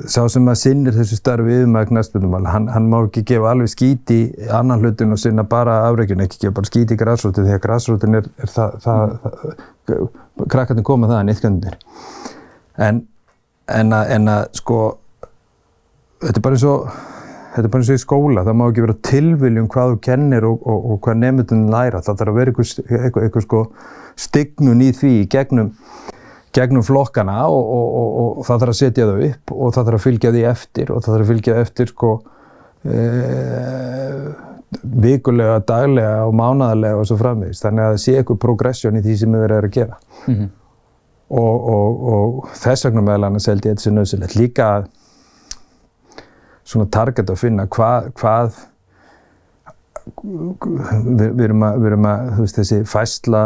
Sá 0.06 0.20
sem 0.30 0.46
að 0.46 0.58
sinnir 0.60 0.94
þessu 0.94 1.16
starfi 1.18 1.50
yfirmæg 1.50 1.88
knæstbundumál, 1.90 2.44
hann, 2.46 2.68
hann 2.70 2.84
má 2.92 3.00
ekki 3.00 3.24
gefa 3.26 3.50
alveg 3.50 3.72
skíti 3.72 4.18
annan 4.54 4.78
hlutin 4.84 5.16
og 5.16 5.18
sinna 5.18 5.42
bara 5.42 5.80
afreikinu, 5.88 6.22
ekki 6.28 6.44
gefa 6.44 6.54
bara 6.60 6.70
skíti 6.70 6.94
í 6.94 7.00
græsrútin 7.00 7.48
því 7.48 7.56
að 7.56 7.64
græsrútin 7.64 8.20
er, 8.20 8.28
er 8.38 8.52
það, 8.52 8.76
það, 8.84 9.16
það 9.90 10.46
krakkarnir 10.54 10.86
koma 10.86 11.10
þaðan 11.10 11.32
yttkjöndir 11.34 11.74
en, 12.86 13.02
en, 13.66 13.92
en 13.92 14.30
að 14.30 14.44
sko 14.60 14.78
þetta 16.22 16.38
er 16.38 16.44
bara 16.46 16.58
eins 16.58 16.66
og 16.68 16.86
þetta 17.52 17.66
er 17.66 17.72
bara 17.72 17.84
eins 17.84 17.92
og 17.92 17.98
í 17.98 18.02
skóla, 18.02 18.44
það 18.46 18.58
má 18.58 18.64
ekki 18.68 18.86
vera 18.86 18.98
tilviljum 19.10 19.68
hvað 19.72 19.92
þú 19.92 19.98
kennir 20.06 20.46
og, 20.48 20.62
og, 20.62 20.86
og 20.92 21.02
hvað 21.04 21.20
nefndunum 21.20 21.72
læra, 21.72 22.02
það 22.04 22.22
þarf 22.22 22.32
að 22.32 22.40
vera 22.40 22.54
eitthvað, 22.54 23.44
sko 23.44 23.62
stignun 24.22 24.84
í 24.84 24.90
því 24.96 25.14
gegnum 25.32 25.72
gegnum 26.52 26.84
flokkana 26.84 27.46
og, 27.48 27.62
og, 27.64 27.92
og, 27.96 28.38
og 28.38 28.46
það 28.46 28.62
þarf 28.62 28.74
að 28.74 28.78
setja 28.80 29.08
þau 29.08 29.20
upp 29.28 29.52
og 29.56 29.74
það 29.74 29.86
þarf 29.86 29.98
að 29.98 30.06
fylgja 30.06 30.32
því 30.34 30.42
eftir 30.50 30.92
og 30.92 31.04
það 31.04 31.14
þarf 31.14 31.24
að 31.24 31.30
fylgja 31.32 31.60
eftir 31.62 31.92
sko 31.92 32.10
e, 32.84 33.04
vikulega, 34.80 35.60
daglega 35.68 36.24
og 36.26 36.34
mánadarlega 36.36 37.00
og 37.00 37.08
svo 37.08 37.18
framvegist. 37.20 37.64
Þannig 37.64 37.84
að 37.84 37.94
það 37.94 38.02
sé 38.04 38.16
eitthvað 38.18 38.42
progression 38.44 38.98
í 38.98 39.04
því 39.04 39.16
sem 39.20 39.36
við 39.36 39.44
verðum 39.46 39.68
að 39.68 39.76
gera. 39.76 39.98
Mm 40.26 40.34
-hmm. 40.34 40.50
Og 41.42 42.48
þess 42.60 42.84
vegna 42.86 43.04
meðal 43.04 43.28
annars 43.28 43.48
held 43.48 43.64
ég 43.64 43.72
þetta 43.72 43.84
sé 43.86 43.92
nöðsilegt. 43.92 44.36
Líka 44.36 44.68
svona 46.64 46.88
target 46.90 47.30
að 47.30 47.40
finna 47.40 47.66
hvað, 47.66 48.12
hvað 48.20 48.60
við, 50.22 51.28
við 51.32 51.44
erum 51.48 51.66
að, 51.66 51.80
við 51.80 51.90
erum 51.90 52.08
að, 52.10 52.30
veist, 52.38 52.58
þessi 52.60 52.80
fæsla 52.88 53.42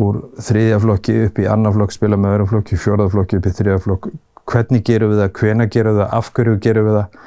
úr 0.00 0.20
þriðjaflokki 0.40 1.16
upp 1.26 1.40
í 1.42 1.46
annaflokk, 1.50 1.94
spila 1.94 2.18
með 2.20 2.36
öðrum 2.36 2.50
flokki, 2.54 2.78
fjórðaflokki 2.80 3.40
upp 3.40 3.48
í 3.48 3.54
þriðjaflokk. 3.58 4.10
Hvernig 4.50 4.84
gerum 4.86 5.12
við 5.12 5.22
það, 5.22 5.32
hvena 5.40 5.66
gerum 5.70 5.96
við 5.96 6.02
það, 6.02 6.12
af 6.18 6.32
hverju 6.36 6.56
gerum 6.64 6.88
við 6.88 6.98
það. 6.98 7.22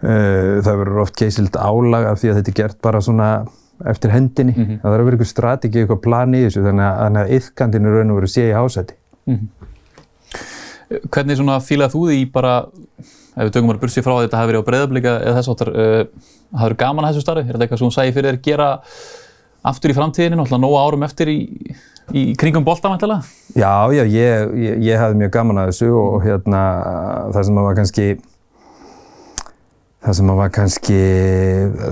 Eh, 0.00 0.52
það 0.64 0.78
verður 0.80 1.02
oft 1.02 1.18
geysild 1.20 1.56
álag 1.60 2.06
af 2.08 2.20
því 2.20 2.30
að 2.30 2.38
þetta 2.40 2.52
er 2.52 2.58
gert 2.62 2.78
bara 2.84 3.02
svona 3.04 3.30
eftir 3.90 4.12
hendinni. 4.12 4.54
Mm 4.56 4.64
-hmm. 4.64 4.80
Það 4.80 4.90
þarf 4.90 5.00
að 5.00 5.04
vera 5.04 5.16
eitthvað 5.16 5.32
strategi, 5.32 5.80
eitthvað 5.80 6.02
plan 6.06 6.34
í 6.34 6.44
þessu 6.46 6.64
þannig 6.64 6.86
að, 6.86 7.18
að 7.20 7.34
yfkandinu 7.36 7.92
raun 7.94 8.10
og 8.10 8.20
veru 8.20 8.30
sé 8.32 8.48
í 8.48 8.56
hásæti. 8.56 8.96
Mm 9.26 9.36
-hmm. 9.36 9.69
Hvernig 10.90 11.38
svona 11.38 11.60
fílað 11.62 11.94
þú 11.94 12.04
því 12.10 12.20
bara, 12.34 12.54
ef 13.00 13.44
við 13.46 13.52
tökum 13.54 13.70
bara 13.70 13.82
bursið 13.84 14.06
frá 14.06 14.14
að 14.16 14.24
þetta 14.24 14.40
hafi 14.40 14.50
verið 14.50 14.62
á 14.62 14.68
breyðablika 14.68 15.12
eða 15.20 15.34
þess 15.38 15.52
áttar, 15.52 15.70
uh, 15.70 16.30
hafður 16.60 16.78
gaman 16.80 17.06
að 17.06 17.12
þessu 17.12 17.26
starfi? 17.26 17.44
Er 17.46 17.54
þetta 17.54 17.66
eitthvað 17.66 17.82
sem 17.82 17.88
hún 17.88 17.94
sæði 17.94 18.16
fyrir 18.16 18.30
þér 18.30 18.40
gera 18.48 18.70
aftur 19.70 19.92
í 19.92 19.96
framtíðinu, 19.96 20.40
náttúrulega 20.40 20.64
nógu 20.64 20.80
árum 20.80 21.06
eftir 21.06 21.30
í, 21.30 21.38
í 22.16 22.24
kringum 22.40 22.66
boltamæntilega? 22.66 23.22
Já, 23.54 23.92
já, 23.94 24.02
ég, 24.02 24.52
ég, 24.64 24.82
ég 24.88 25.00
hafði 25.02 25.20
mjög 25.20 25.32
gaman 25.36 25.62
að 25.62 25.72
þessu 25.72 25.90
og 26.00 26.20
hérna 26.24 26.66
það 27.36 27.48
sem 27.48 27.62
var 27.62 27.78
kannski 27.78 28.06
það 30.00 30.16
sem 30.16 30.32
var 30.40 30.54
kannski 30.56 31.00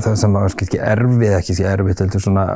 það 0.07 0.15
sem 0.23 0.39
var 0.39 0.55
kannski 0.63 0.81
erfið, 0.81 1.35
ekki 1.39 1.59
erfið, 1.75 2.05
heldur 2.05 2.25
svona 2.25 2.47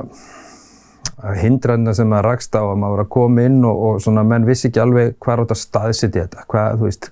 hindranna 1.39 1.95
sem 1.95 2.09
maður 2.11 2.29
rakst 2.31 2.57
á 2.59 2.63
að 2.63 2.79
maður 2.83 2.97
var 2.97 3.05
að 3.05 3.13
koma 3.15 3.47
inn 3.47 3.61
og, 3.69 3.83
og 3.87 4.01
svona 4.03 4.25
menn 4.27 4.47
vissi 4.49 4.69
ekki 4.69 4.83
alveg 4.83 5.15
hvað 5.23 5.45
átt 5.45 5.55
að 5.55 5.61
staðsitja 5.63 6.25
þetta, 6.25 6.47
hvað, 6.51 6.81
þú 6.81 6.89
veist, 6.89 7.11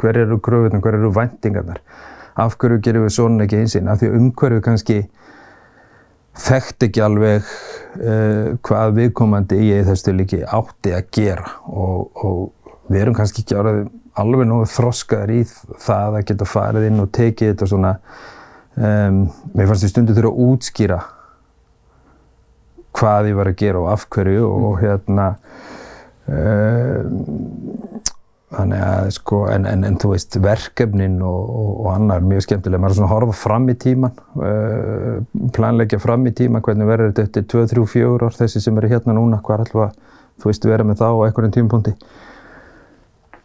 hver 0.00 0.20
eru 0.22 0.38
gröfunar, 0.44 0.82
hver 0.84 0.98
eru 1.00 1.12
vendingarnar, 1.14 1.82
af 2.40 2.56
hverju 2.60 2.80
gerum 2.84 3.04
við 3.04 3.16
svona 3.18 3.44
ekki 3.44 3.60
einsinn, 3.60 3.90
af 3.92 4.00
því 4.00 4.12
umhverju 4.18 4.64
kannski 4.64 4.98
þekkt 6.44 6.88
ekki 6.88 7.02
alveg 7.04 7.44
uh, 7.46 8.54
hvað 8.66 8.96
viðkomandi 8.98 9.60
í 9.60 9.74
þessu 9.86 10.14
líki 10.16 10.40
átti 10.42 10.94
að 10.96 11.10
gera. 11.14 11.52
Og, 11.70 12.24
og 12.24 12.88
við 12.90 13.04
erum 13.04 13.16
kannski 13.16 13.44
ekki 13.44 13.58
árað 13.58 13.84
alveg 14.20 14.48
nógu 14.48 14.66
þroskaður 14.70 15.34
í 15.34 15.42
það 15.82 16.18
að 16.18 16.26
geta 16.30 16.48
farið 16.48 16.88
inn 16.88 17.02
og 17.02 17.10
tekið 17.14 17.52
þetta 17.52 17.68
svona 17.70 17.92
um, 18.78 19.24
mér 19.54 19.70
fannst 19.70 19.86
ég 19.86 19.92
stundu 19.92 20.14
þurfa 20.14 20.30
að 20.30 20.42
útskýra 20.48 20.98
hvað 22.94 23.30
ég 23.30 23.38
var 23.38 23.50
að 23.50 23.60
gera 23.60 23.82
og 23.82 23.90
af 23.92 24.06
hverju 24.14 24.48
og 24.48 24.80
hérna 24.82 25.28
um, 26.30 27.10
þannig 28.54 28.82
að 28.86 29.08
sko 29.16 29.40
en, 29.50 29.66
en, 29.66 29.84
en 29.88 29.96
þú 29.98 30.12
veist 30.12 30.38
verkefnin 30.42 31.16
og, 31.26 31.40
og, 31.50 31.70
og 31.84 31.88
annar 31.94 32.22
mjög 32.24 32.46
skemmtilega, 32.46 32.82
maður 32.82 32.94
er 32.94 32.98
svona 33.00 33.10
að 33.10 33.14
horfa 33.16 33.36
fram 33.40 33.68
í 33.72 33.76
tíman 33.84 34.14
uh, 34.38 35.48
planleggja 35.56 36.00
fram 36.02 36.26
í 36.30 36.34
tíman 36.38 36.64
hvernig 36.64 36.90
verður 36.90 37.12
þetta 37.12 37.26
eftir 37.26 37.48
2, 37.56 37.66
3, 37.74 37.86
4 37.96 38.28
ár 38.28 38.38
þessi 38.38 38.62
sem 38.62 38.78
eru 38.78 38.92
hérna 38.94 39.16
núna, 39.18 39.42
hvað 39.42 39.56
er 39.56 39.66
alltaf 39.66 39.84
að 39.88 40.00
þú 40.42 40.50
veist 40.50 40.70
vera 40.70 40.86
með 40.86 41.02
þá 41.02 41.06
á 41.10 41.24
einhverjum 41.26 41.54
tímapunkti. 41.54 41.92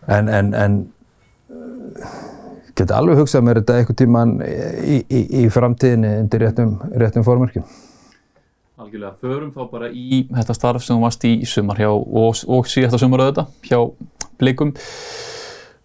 En 0.09 0.29
en, 0.33 0.55
en 0.57 0.79
geti 2.79 2.95
alveg 2.95 3.19
hugsað 3.19 3.45
mér 3.45 3.59
þetta 3.61 3.77
eitthvað 3.81 3.99
tíman 4.01 4.39
í, 4.41 5.01
í, 5.03 5.21
í 5.41 5.45
framtíðinni 5.53 6.15
undir 6.23 6.45
réttum, 6.45 6.77
réttum 7.01 7.25
fórmörkjum 7.27 7.65
Algjörlega, 8.79 9.17
förum 9.19 9.49
þá 9.51 9.63
bara 9.73 9.89
í 9.91 10.21
þetta 10.31 10.53
starf 10.55 10.83
sem 10.85 10.95
þú 10.95 11.03
varst 11.03 11.23
í 11.27 11.33
sumar 11.51 11.79
hjá 11.81 11.89
og, 11.91 12.37
og 12.47 12.67
síðasta 12.71 12.99
sumar 13.01 13.25
auðvitað 13.25 13.49
hjá 13.67 13.79
Blikum. 14.39 14.71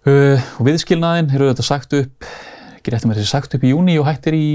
Uh, 0.06 0.38
og 0.60 0.68
viðskilnaðin 0.68 1.32
eru 1.34 1.48
auðvitað 1.48 1.66
sagt 1.66 1.96
upp 1.98 2.28
ekki 2.76 2.94
rétt 2.94 3.08
um 3.08 3.14
þessi 3.16 3.26
sagt 3.26 3.56
upp 3.56 3.66
í 3.66 3.72
júni 3.72 3.96
og 3.98 4.06
hættir 4.06 4.36
í 4.38 4.46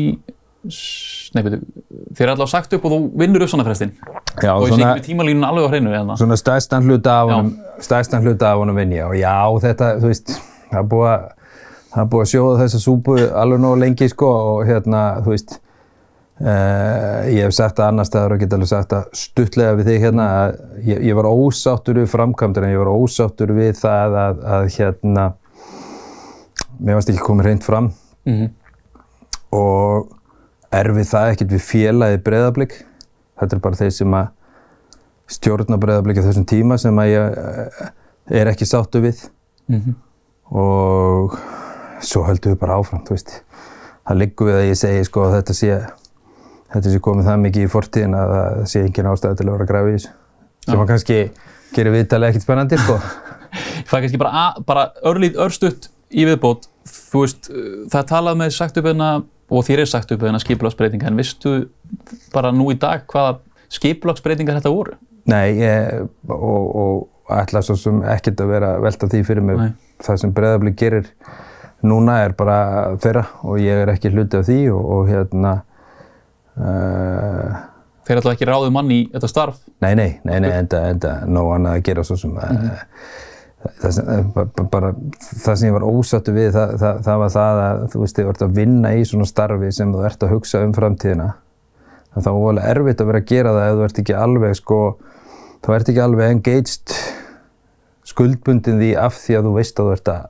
nei, 0.63 1.43
betur, 1.43 1.67
þér 2.15 2.25
er 2.29 2.31
allavega 2.31 2.51
sagt 2.53 2.79
upp 2.79 2.87
og 2.87 2.95
þú 2.95 3.03
vinnur 3.19 3.43
upp 3.43 3.51
svona 3.51 3.67
frestin 3.67 3.91
Já, 4.39 4.53
og 4.53 4.69
ég 4.69 4.75
sé 4.75 4.81
ekki 4.85 4.87
með 4.87 5.05
tímalínun 5.09 5.47
alveg 5.49 5.67
á 5.67 5.71
hreinu 5.73 5.95
eða? 5.99 6.19
Svona 6.23 6.39
stærstan 6.39 6.87
hluta 6.87 7.19
af 7.19 7.31
honum, 7.33 7.53
stærstan 7.83 8.23
hluta 8.23 8.53
af 8.53 8.63
honum 8.63 8.79
vinn 8.79 8.95
ég 8.95 9.07
og 9.09 9.19
já, 9.19 9.35
þetta, 9.67 9.95
þú 9.99 10.13
veist, 10.13 10.35
það 10.69 10.79
er 10.79 10.91
búið 10.93 11.09
að, 11.11 11.31
það 11.91 12.03
er 12.05 12.11
búið 12.13 12.27
að 12.27 12.31
sjóða 12.37 12.59
þessa 12.63 12.85
súpu 12.85 13.17
alveg 13.43 13.65
nóg 13.65 13.81
lengi, 13.83 14.13
sko, 14.13 14.35
og 14.53 14.69
hérna, 14.69 15.07
þú 15.25 15.35
veist, 15.35 15.59
uh, 16.41 17.27
ég 17.29 17.43
hef 17.45 17.55
sagt 17.55 17.77
það 17.79 17.87
annar 17.91 18.07
staðar 18.07 18.35
og 18.35 18.43
get 18.43 18.53
alveg 18.55 18.71
sagt 18.71 18.93
það 18.93 19.09
stuttlega 19.21 19.75
við 19.79 19.91
þig 19.91 20.05
hérna, 20.05 20.27
að 20.43 20.85
ég, 20.87 21.03
ég 21.09 21.19
var 21.19 21.29
ósáttur 21.29 21.99
við 22.01 22.09
framkvæmdur 22.13 22.65
en 22.67 22.73
ég 22.73 22.81
var 22.83 22.91
ósáttur 22.93 23.53
við 23.57 23.73
það 23.79 24.17
að, 24.23 24.43
að 24.57 24.67
hérna, 24.77 25.25
mér 26.79 26.99
varst 26.99 27.13
ekki 27.13 27.25
komið 27.25 27.49
reynd 27.49 27.63
fram 27.67 27.91
mm 28.25 28.35
-hmm. 28.35 28.49
og 29.59 30.15
erfið 30.71 31.09
það 31.09 31.31
ekkert 31.33 31.51
við 31.55 31.65
félagi 31.65 32.21
breyðablík. 32.23 32.85
Þetta 33.39 33.55
er 33.55 33.61
bara 33.63 33.75
þeir 33.79 33.91
sem 33.95 34.13
að 34.13 34.27
stjórna 35.29 35.77
breyðablík 35.77 36.19
á 36.21 36.27
þessum 36.27 36.45
tíma 36.45 36.77
sem 36.77 36.99
að 36.99 37.07
ég 37.07 37.37
eh, 37.37 37.89
er 38.41 38.47
ekki 38.47 38.65
sáttu 38.65 39.01
við 39.01 39.29
Mhm. 39.69 39.93
og 40.51 41.37
svo 42.01 42.23
höldum 42.25 42.55
við 42.55 42.59
bara 42.59 42.79
áfram, 42.79 43.03
þú 43.05 43.13
veist. 43.13 43.43
Það 44.07 44.17
liggur 44.17 44.47
við 44.49 44.55
að 44.57 44.69
ég 44.69 44.77
segi 44.79 45.03
sko 45.05 45.25
að 45.27 45.35
þetta 45.37 45.53
sé, 45.53 45.75
þetta 46.73 46.93
sé 46.93 47.01
komið 47.03 47.29
það 47.29 47.41
mikið 47.45 47.65
í 47.65 47.71
fortíðin 47.73 48.17
að 48.17 48.33
það 48.35 48.61
sé 48.71 48.83
engin 48.85 49.09
ástæði 49.11 49.39
til 49.39 49.47
að 49.47 49.53
vera 49.55 49.65
að 49.65 49.71
grafa 49.73 49.89
í 49.89 49.95
þessu. 49.97 50.13
Sem 50.67 50.83
að 50.83 50.89
kannski 50.91 51.19
gerir 51.75 51.95
viðtalið 51.95 52.31
ekkert 52.31 52.45
spennandi, 52.45 52.79
sko. 52.83 52.99
Ég 53.79 53.89
fæ 53.89 53.95
kannski 53.97 54.21
bara, 54.21 54.45
bara 54.67 54.85
örlít, 55.09 55.37
örstutt 55.41 55.89
í 56.09 56.25
viðbót. 56.29 56.69
Þú 56.89 57.25
veist, 57.25 57.51
það 57.89 57.99
er 58.01 58.09
talað 58.09 58.41
með 58.41 58.55
sagt 58.55 58.79
upp 58.81 58.89
hérna 58.89 59.11
og 59.49 59.65
þér 59.65 59.83
er 59.83 59.89
sagt 59.89 60.11
upp 60.13 60.25
hérna 60.25 60.41
skipulagsbreytinga 60.41 61.09
en 61.09 61.17
veistu 61.17 61.53
bara 62.33 62.51
nú 62.53 62.69
í 62.73 62.77
dag 62.77 63.05
hvaða 63.09 63.39
skipulagsbreytingar 63.73 64.59
þetta 64.59 64.73
voru? 64.73 64.97
Nei, 65.29 65.57
ég, 65.57 66.05
og, 66.29 66.75
og 66.81 67.33
ætla 67.39 67.61
svo 67.65 67.77
sem 67.77 68.01
ekkert 68.09 68.41
að 68.43 68.53
vera 68.53 68.73
velta 68.81 69.09
því 69.09 69.23
fyrir 69.25 69.45
mig. 69.45 69.61
Nei. 69.61 69.95
Það 70.05 70.21
sem 70.21 70.33
Breiðablik 70.33 70.77
gerir 70.79 71.09
núna 71.85 72.19
er 72.25 72.35
bara 72.37 72.59
þeirra 73.01 73.25
og 73.45 73.59
ég 73.61 73.83
er 73.83 73.91
ekki 73.93 74.11
hluti 74.13 74.39
af 74.39 74.47
því 74.47 74.59
og, 74.73 74.85
og 74.95 75.11
hérna 75.11 75.59
uh, 76.59 77.65
Þeir 78.05 78.15
er 78.15 78.21
alltaf 78.21 78.33
ekki 78.33 78.47
ráðið 78.49 78.71
mann 78.73 78.91
í 78.91 78.99
þetta 79.13 79.27
starf. 79.29 79.57
Nei, 79.83 79.91
nei, 79.95 80.19
nei, 80.25 80.39
nei, 80.41 80.49
enda, 80.57 80.79
enda 80.89 81.11
nóg 81.29 81.51
annað 81.55 81.75
að 81.77 81.83
gera 81.89 82.03
svo 82.07 82.15
sem 82.17 82.31
mm 82.31 82.69
það, 83.59 83.91
sem, 83.91 84.05
eh, 84.09 84.23
bara, 84.33 84.63
bara, 84.71 84.89
það 85.43 85.55
sem 85.59 85.67
ég 85.67 85.73
var 85.75 85.83
ósattu 85.83 86.31
við 86.31 86.53
það, 86.55 86.69
það, 86.79 86.99
það 87.03 87.17
var 87.19 87.31
það 87.33 87.57
að 87.65 87.81
þú 87.91 87.99
veist, 88.01 88.15
þið 88.15 88.27
vart 88.29 88.43
að 88.45 88.53
vinna 88.55 88.91
í 88.95 89.01
svona 89.05 89.25
starfi 89.27 89.71
sem 89.75 89.91
þú 89.93 90.05
ert 90.07 90.23
að 90.23 90.31
hugsa 90.31 90.61
um 90.63 90.73
framtíðina 90.77 91.25
það 92.15 92.29
var 92.37 92.47
alveg 92.53 92.69
erfitt 92.71 93.01
að 93.03 93.09
vera 93.11 93.19
að 93.19 93.27
gera 93.33 93.51
það 93.57 93.67
ef 93.67 93.75
þú 93.75 93.83
ert 93.89 93.99
ekki 93.99 94.15
alveg 94.15 94.55
sko, 94.55 94.79
þú 95.65 95.75
ert 95.75 95.89
ekki 95.91 96.03
alveg 96.05 96.31
engaged 96.37 96.95
skuldbundin 98.13 98.79
því 98.79 98.89
af 99.03 99.19
því 99.25 99.37
að 99.41 99.49
þú 99.49 99.53
veist 99.59 99.75
að 99.83 99.89
þú 99.89 99.97
ert 99.99 100.07
að 100.15 100.27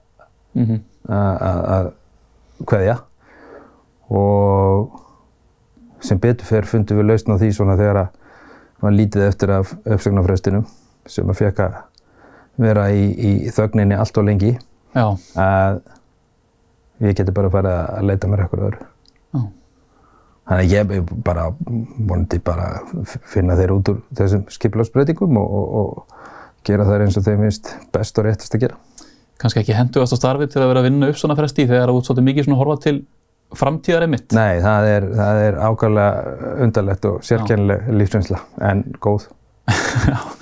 Mm 0.55 0.65
-hmm. 0.65 0.79
að- 1.13 1.41
að 1.51 1.59
að 1.77 1.91
kveðja 2.65 2.97
og 4.09 5.01
sem 6.05 6.19
betur 6.21 6.47
fer 6.47 6.67
fundum 6.69 6.99
við 6.99 7.09
lausn 7.11 7.35
á 7.35 7.39
því 7.41 7.51
svona 7.55 7.77
þegar 7.79 8.01
að 8.03 8.09
var 8.79 8.95
lítið 8.95 9.25
eftir 9.27 9.51
af 9.51 9.71
uppsagnarfrestinum 9.83 10.65
sem 11.09 11.29
að 11.29 11.39
fekk 11.41 11.63
að 11.65 11.79
vera 12.59 12.85
í, 12.91 13.03
í 13.11 13.31
þögninni 13.55 13.97
allt 13.99 14.17
og 14.19 14.27
lengi 14.27 14.53
Já, 14.95 15.05
að 15.39 15.81
ég 17.03 17.17
geti 17.19 17.33
bara 17.35 17.51
farið 17.51 17.75
að 17.75 18.07
leita 18.09 18.27
mér 18.31 18.45
eitthvað 18.45 18.63
öðru. 18.69 18.87
já. 19.35 19.41
Þannig 20.49 20.63
að 20.63 20.71
ég 20.73 20.93
er 20.95 21.11
bara 21.27 21.43
vonandi 22.09 22.39
bara 22.41 22.69
finna 23.29 23.57
þeir 23.59 23.75
út 23.75 23.91
úr 23.93 23.99
þessum 24.17 24.47
skipulagsbreytingum 24.49 25.37
og, 25.37 25.51
og, 25.59 25.67
og 25.83 26.65
gera 26.67 26.87
þær 26.87 27.05
eins 27.05 27.19
og 27.19 27.27
þeim 27.27 27.45
finnst 27.45 27.69
best 27.93 28.17
og 28.19 28.25
réttast 28.25 28.55
að 28.57 28.65
gera. 28.65 28.79
Kannski 29.39 29.61
ekki 29.61 29.77
hendugast 29.77 30.15
á 30.15 30.19
starfi 30.19 30.49
til 30.51 30.63
að 30.63 30.71
vera 30.73 30.81
að 30.81 30.89
vinna 30.89 31.11
upp 31.11 31.19
svona 31.19 31.37
fresti 31.37 31.67
þegar 31.69 31.93
þú 31.93 32.01
ert 32.01 32.09
svolítið 32.09 32.27
mikið 32.31 32.47
svona 32.47 32.59
horfa 32.63 32.79
til 32.87 32.95
framtíðar 33.57 34.05
einmitt. 34.05 34.29
Nei, 34.35 34.59
það 34.63 34.87
er, 34.93 35.07
það 35.17 35.43
er 35.47 35.59
ákvæmlega 35.65 36.55
undarlegt 36.65 37.07
og 37.09 37.21
sérkennileg 37.25 37.87
lífsreynsla, 37.99 38.43
en 38.69 38.85
góð. 39.01 39.29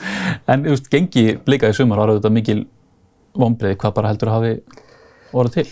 En 0.48 0.64
þú 0.64 0.72
veist, 0.72 0.86
gengi 0.92 1.24
blika 1.44 1.68
í 1.68 1.76
sumar 1.76 2.00
var 2.00 2.14
auðvitað 2.14 2.36
mikil 2.36 2.60
vonbreið 3.38 3.78
hvað 3.82 3.96
bara 3.98 4.12
heldur 4.14 4.30
að 4.32 4.38
hafi 4.38 4.52
orðið 5.36 5.58
til. 5.58 5.68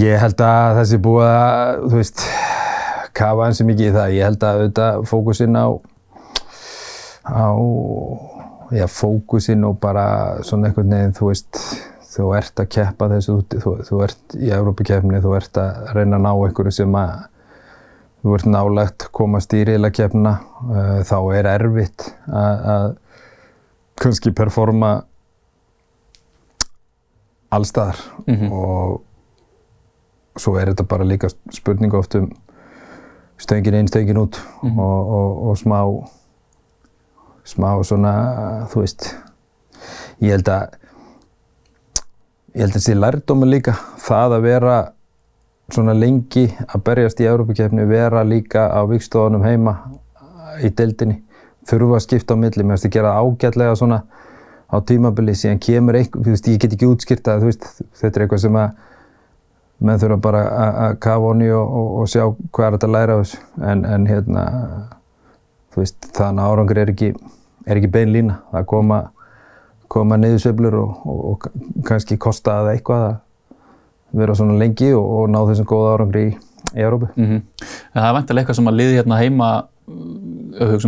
Ég 0.00 0.20
held 0.20 0.42
að 0.44 0.74
það 0.78 0.88
sé 0.90 0.98
búið 1.02 1.28
að, 1.28 1.84
þú 1.86 2.00
veist, 2.00 2.24
kafa 3.16 3.46
eins 3.46 3.62
og 3.62 3.70
mikið 3.70 3.88
í 3.88 3.94
það. 3.96 4.16
Ég 4.16 4.28
held 4.28 4.44
að 4.46 4.60
auðvitað 4.60 5.06
fókusinn 5.10 5.56
á, 5.56 5.66
á, 7.24 7.48
já, 8.76 8.86
fókusinn 8.92 9.66
og 9.70 9.80
bara 9.82 10.06
svona 10.46 10.68
einhvern 10.68 10.94
veginn, 10.94 11.16
þú 11.16 11.32
veist, 11.32 11.62
þú 12.10 12.30
ert 12.36 12.60
að 12.62 12.68
keppa 12.74 13.08
þessu 13.12 13.36
þú, 13.54 13.74
þú 13.86 14.00
ert 14.04 14.34
í 14.34 14.48
Evrópukeppni, 14.50 15.20
þú 15.22 15.34
ert 15.36 15.60
að 15.62 15.92
reyna 15.94 16.16
að 16.18 16.24
ná 16.26 16.30
einhverju 16.34 16.72
sem 16.74 16.96
að 16.98 17.12
þú 18.22 18.34
ert 18.36 18.46
nálægt 18.50 19.06
komast 19.16 19.54
í 19.56 19.62
riðlakeppnina, 19.64 20.32
uh, 20.68 20.98
þá 21.08 21.14
er 21.38 21.46
erfitt 21.54 22.08
að, 22.28 22.66
að 22.74 22.88
kannski 24.00 24.32
performa 24.36 24.90
allstaðar 27.50 27.96
Mhm. 28.28 28.52
og 28.52 29.00
svo 30.38 30.56
er 30.60 30.70
þetta 30.70 30.86
bara 30.88 31.04
líka 31.04 31.28
spurning 31.52 31.94
oft 31.94 32.14
um 32.14 32.30
stöngin 33.40 33.74
inn, 33.74 33.88
stöngin 33.88 34.16
út 34.20 34.38
Mhm. 34.62 34.78
og, 34.78 35.10
og, 35.10 35.48
og 35.48 35.56
smá 35.56 35.80
smá 37.44 37.82
svona, 37.82 38.66
þú 38.70 38.80
veist 38.84 39.14
ég 40.20 40.30
held 40.30 40.48
að 40.48 40.68
ég 42.54 42.64
held 42.64 42.72
að 42.72 42.76
þessi 42.78 42.96
lærdómi 42.98 43.48
líka 43.50 43.74
það 44.02 44.36
að 44.36 44.46
vera 44.48 44.76
svona 45.70 45.94
lengi 45.94 46.48
að 46.66 46.82
berjast 46.86 47.20
í 47.22 47.28
Európa-keppni 47.30 47.84
vera 47.86 48.24
líka 48.26 48.66
á 48.74 48.80
vikstofunum 48.90 49.44
heima 49.46 49.76
í 50.66 50.70
deildinni 50.74 51.20
þurfa 51.70 51.98
að 52.00 52.04
skipta 52.06 52.34
á 52.34 52.40
milli, 52.40 52.64
mér 52.64 52.74
finnst 52.78 52.88
að 52.88 52.96
gera 52.96 53.12
ágætlega 53.20 53.76
svona 53.78 54.00
á 54.70 54.76
tímabili 54.86 55.34
síðan 55.34 55.60
kemur 55.62 55.98
eitthvað, 55.98 56.24
þú 56.24 56.34
veist, 56.34 56.48
ég 56.50 56.62
get 56.62 56.74
ekki 56.74 56.88
útskýrt 56.90 57.28
að 57.30 57.46
veist, 57.48 57.66
þetta 58.00 58.18
er 58.18 58.24
eitthvað 58.24 58.42
sem 58.44 58.58
að 58.58 58.78
menn 59.80 60.00
þurfa 60.02 60.18
bara 60.22 60.40
að- 60.64 60.98
kafa 61.00 61.24
honni 61.30 61.50
og, 61.54 61.70
og, 61.80 61.92
og 62.00 62.08
sjá 62.10 62.24
hvað 62.52 62.66
er 62.66 62.76
þetta 62.76 62.88
að 62.90 62.94
læra 62.96 63.14
af 63.16 63.22
þessu. 63.24 63.38
En, 63.70 63.84
en 63.84 64.06
hérna 64.06 64.44
þú 65.72 65.82
veist, 65.82 66.10
þannig 66.18 66.44
að 66.44 66.50
árangur 66.50 66.82
er 66.82 66.92
ekki 66.94 67.12
er 67.66 67.76
ekki 67.80 67.92
bein 67.92 68.12
lína, 68.12 68.40
það 68.50 68.66
koma 68.72 69.00
koma 69.90 70.18
niðursveiflur 70.20 70.76
og, 70.80 71.00
og, 71.10 71.24
og 71.32 71.84
kannski 71.88 72.18
kosta 72.22 72.60
það 72.60 72.70
eitthvað 72.76 73.04
að 73.10 73.18
vera 74.20 74.34
svona 74.38 74.56
lengi 74.60 74.92
og, 74.96 75.04
og 75.20 75.28
ná 75.32 75.40
þessum 75.50 75.68
góða 75.70 75.92
árangri 75.96 76.22
í, 76.28 76.30
í 76.76 76.84
Európu. 76.86 77.10
Mm 77.16 77.26
En 77.90 77.98
það 78.02 78.08
er 78.08 78.16
vantilega 78.16 78.42
eitthvað 78.44 78.58
sem 78.60 78.70
að 78.70 78.78
liði 78.80 78.96
hérna 79.00 79.18
heima 79.20 79.50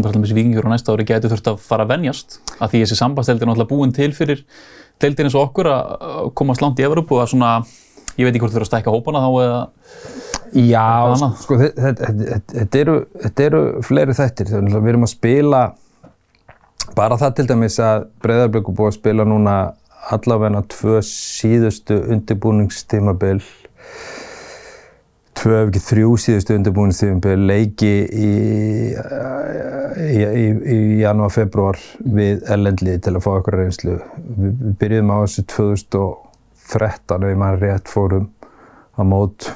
bara 0.06 0.12
til 0.14 0.22
þessi 0.22 0.36
vikingur 0.38 0.66
á 0.68 0.72
næsta 0.72 0.92
ári 0.94 1.04
gæti 1.08 1.30
þurft 1.30 1.48
að 1.52 1.60
fara 1.66 1.84
að 1.86 1.92
venjast? 1.96 2.38
Að 2.62 2.70
því 2.72 2.82
þessi 2.84 2.98
sambandsdeildi 2.98 3.42
er 3.44 3.50
náttúrulega 3.50 3.72
búin 3.74 3.94
til 3.96 4.12
fyrir 4.14 4.42
deildin 5.02 5.26
eins 5.26 5.34
og 5.38 5.48
okkur 5.48 5.68
að 5.72 6.28
komast 6.38 6.62
langt 6.62 6.78
í 6.78 6.86
Evropu 6.86 7.16
og 7.18 7.24
að 7.24 7.32
svona, 7.34 7.52
ég 8.18 8.26
veit 8.26 8.34
ekki 8.36 8.44
hvort 8.44 8.54
þurfa 8.54 8.68
að 8.68 8.70
stækka 8.70 8.94
hópana 8.94 9.24
þá 9.24 9.30
eða 9.46 9.62
Já, 10.52 10.84
sko, 11.40 11.56
þetta, 11.56 12.10
eru, 12.82 12.94
eru 13.46 13.60
fleiri 13.86 14.14
náttúrulega- 14.52 14.82
Við 14.84 14.90
erum 14.92 15.06
að 15.06 15.12
spila 15.14 15.62
bara 16.96 17.18
það 17.20 17.36
til 17.38 17.48
dæmis 17.50 17.78
að 17.82 18.06
Breiðarblik 18.24 18.68
er 18.68 18.76
búið 18.78 18.90
að 18.90 18.98
spila 18.98 19.26
núna 19.28 19.56
allavega 20.12 20.62
tvö 20.72 21.00
síðustu 21.06 21.98
undirbúningstímabil 22.10 23.42
tvö 25.42 25.54
ef 25.58 25.70
ekki 25.70 25.82
þrjú 25.82 26.10
síðustu 26.22 26.56
undirbúinistífumbil 26.58 27.46
leiki 27.48 27.92
í, 28.04 28.32
í, 28.92 30.20
í, 30.22 30.44
í 30.74 30.76
janúar, 31.00 31.32
februar 31.34 31.80
við 31.98 32.44
ellendlið 32.52 33.00
til 33.06 33.16
að 33.16 33.24
fá 33.24 33.30
okkur 33.32 33.58
reynslu. 33.62 33.96
Við, 34.36 34.52
við 34.52 34.76
byrjuðum 34.82 35.10
á 35.10 35.16
þessu 35.24 35.44
2013 35.56 37.26
og 37.26 37.32
ég 37.32 37.42
maður 37.42 37.66
rétt 37.66 37.90
fórum 37.90 38.28
á 38.94 39.02
mót 39.08 39.50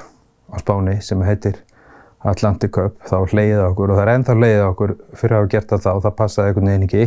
á 0.50 0.56
Spáni 0.62 0.98
sem 1.04 1.22
heitir 1.26 1.60
Atlantic 2.26 2.72
Cup, 2.74 2.96
þá 3.06 3.20
hleyðið 3.30 3.62
okkur 3.68 3.92
og 3.92 4.00
það 4.00 4.06
er 4.06 4.12
ennþá 4.16 4.36
hleyðið 4.40 4.64
okkur 4.66 4.96
fyrir 5.14 5.36
að 5.36 5.42
hafa 5.42 5.52
gert 5.52 5.72
það 5.72 5.84
þá 5.84 5.90
og 5.92 6.02
það 6.06 6.18
passaði 6.22 6.50
einhvern 6.50 6.70
veginn 6.72 6.88
ekki. 6.88 7.06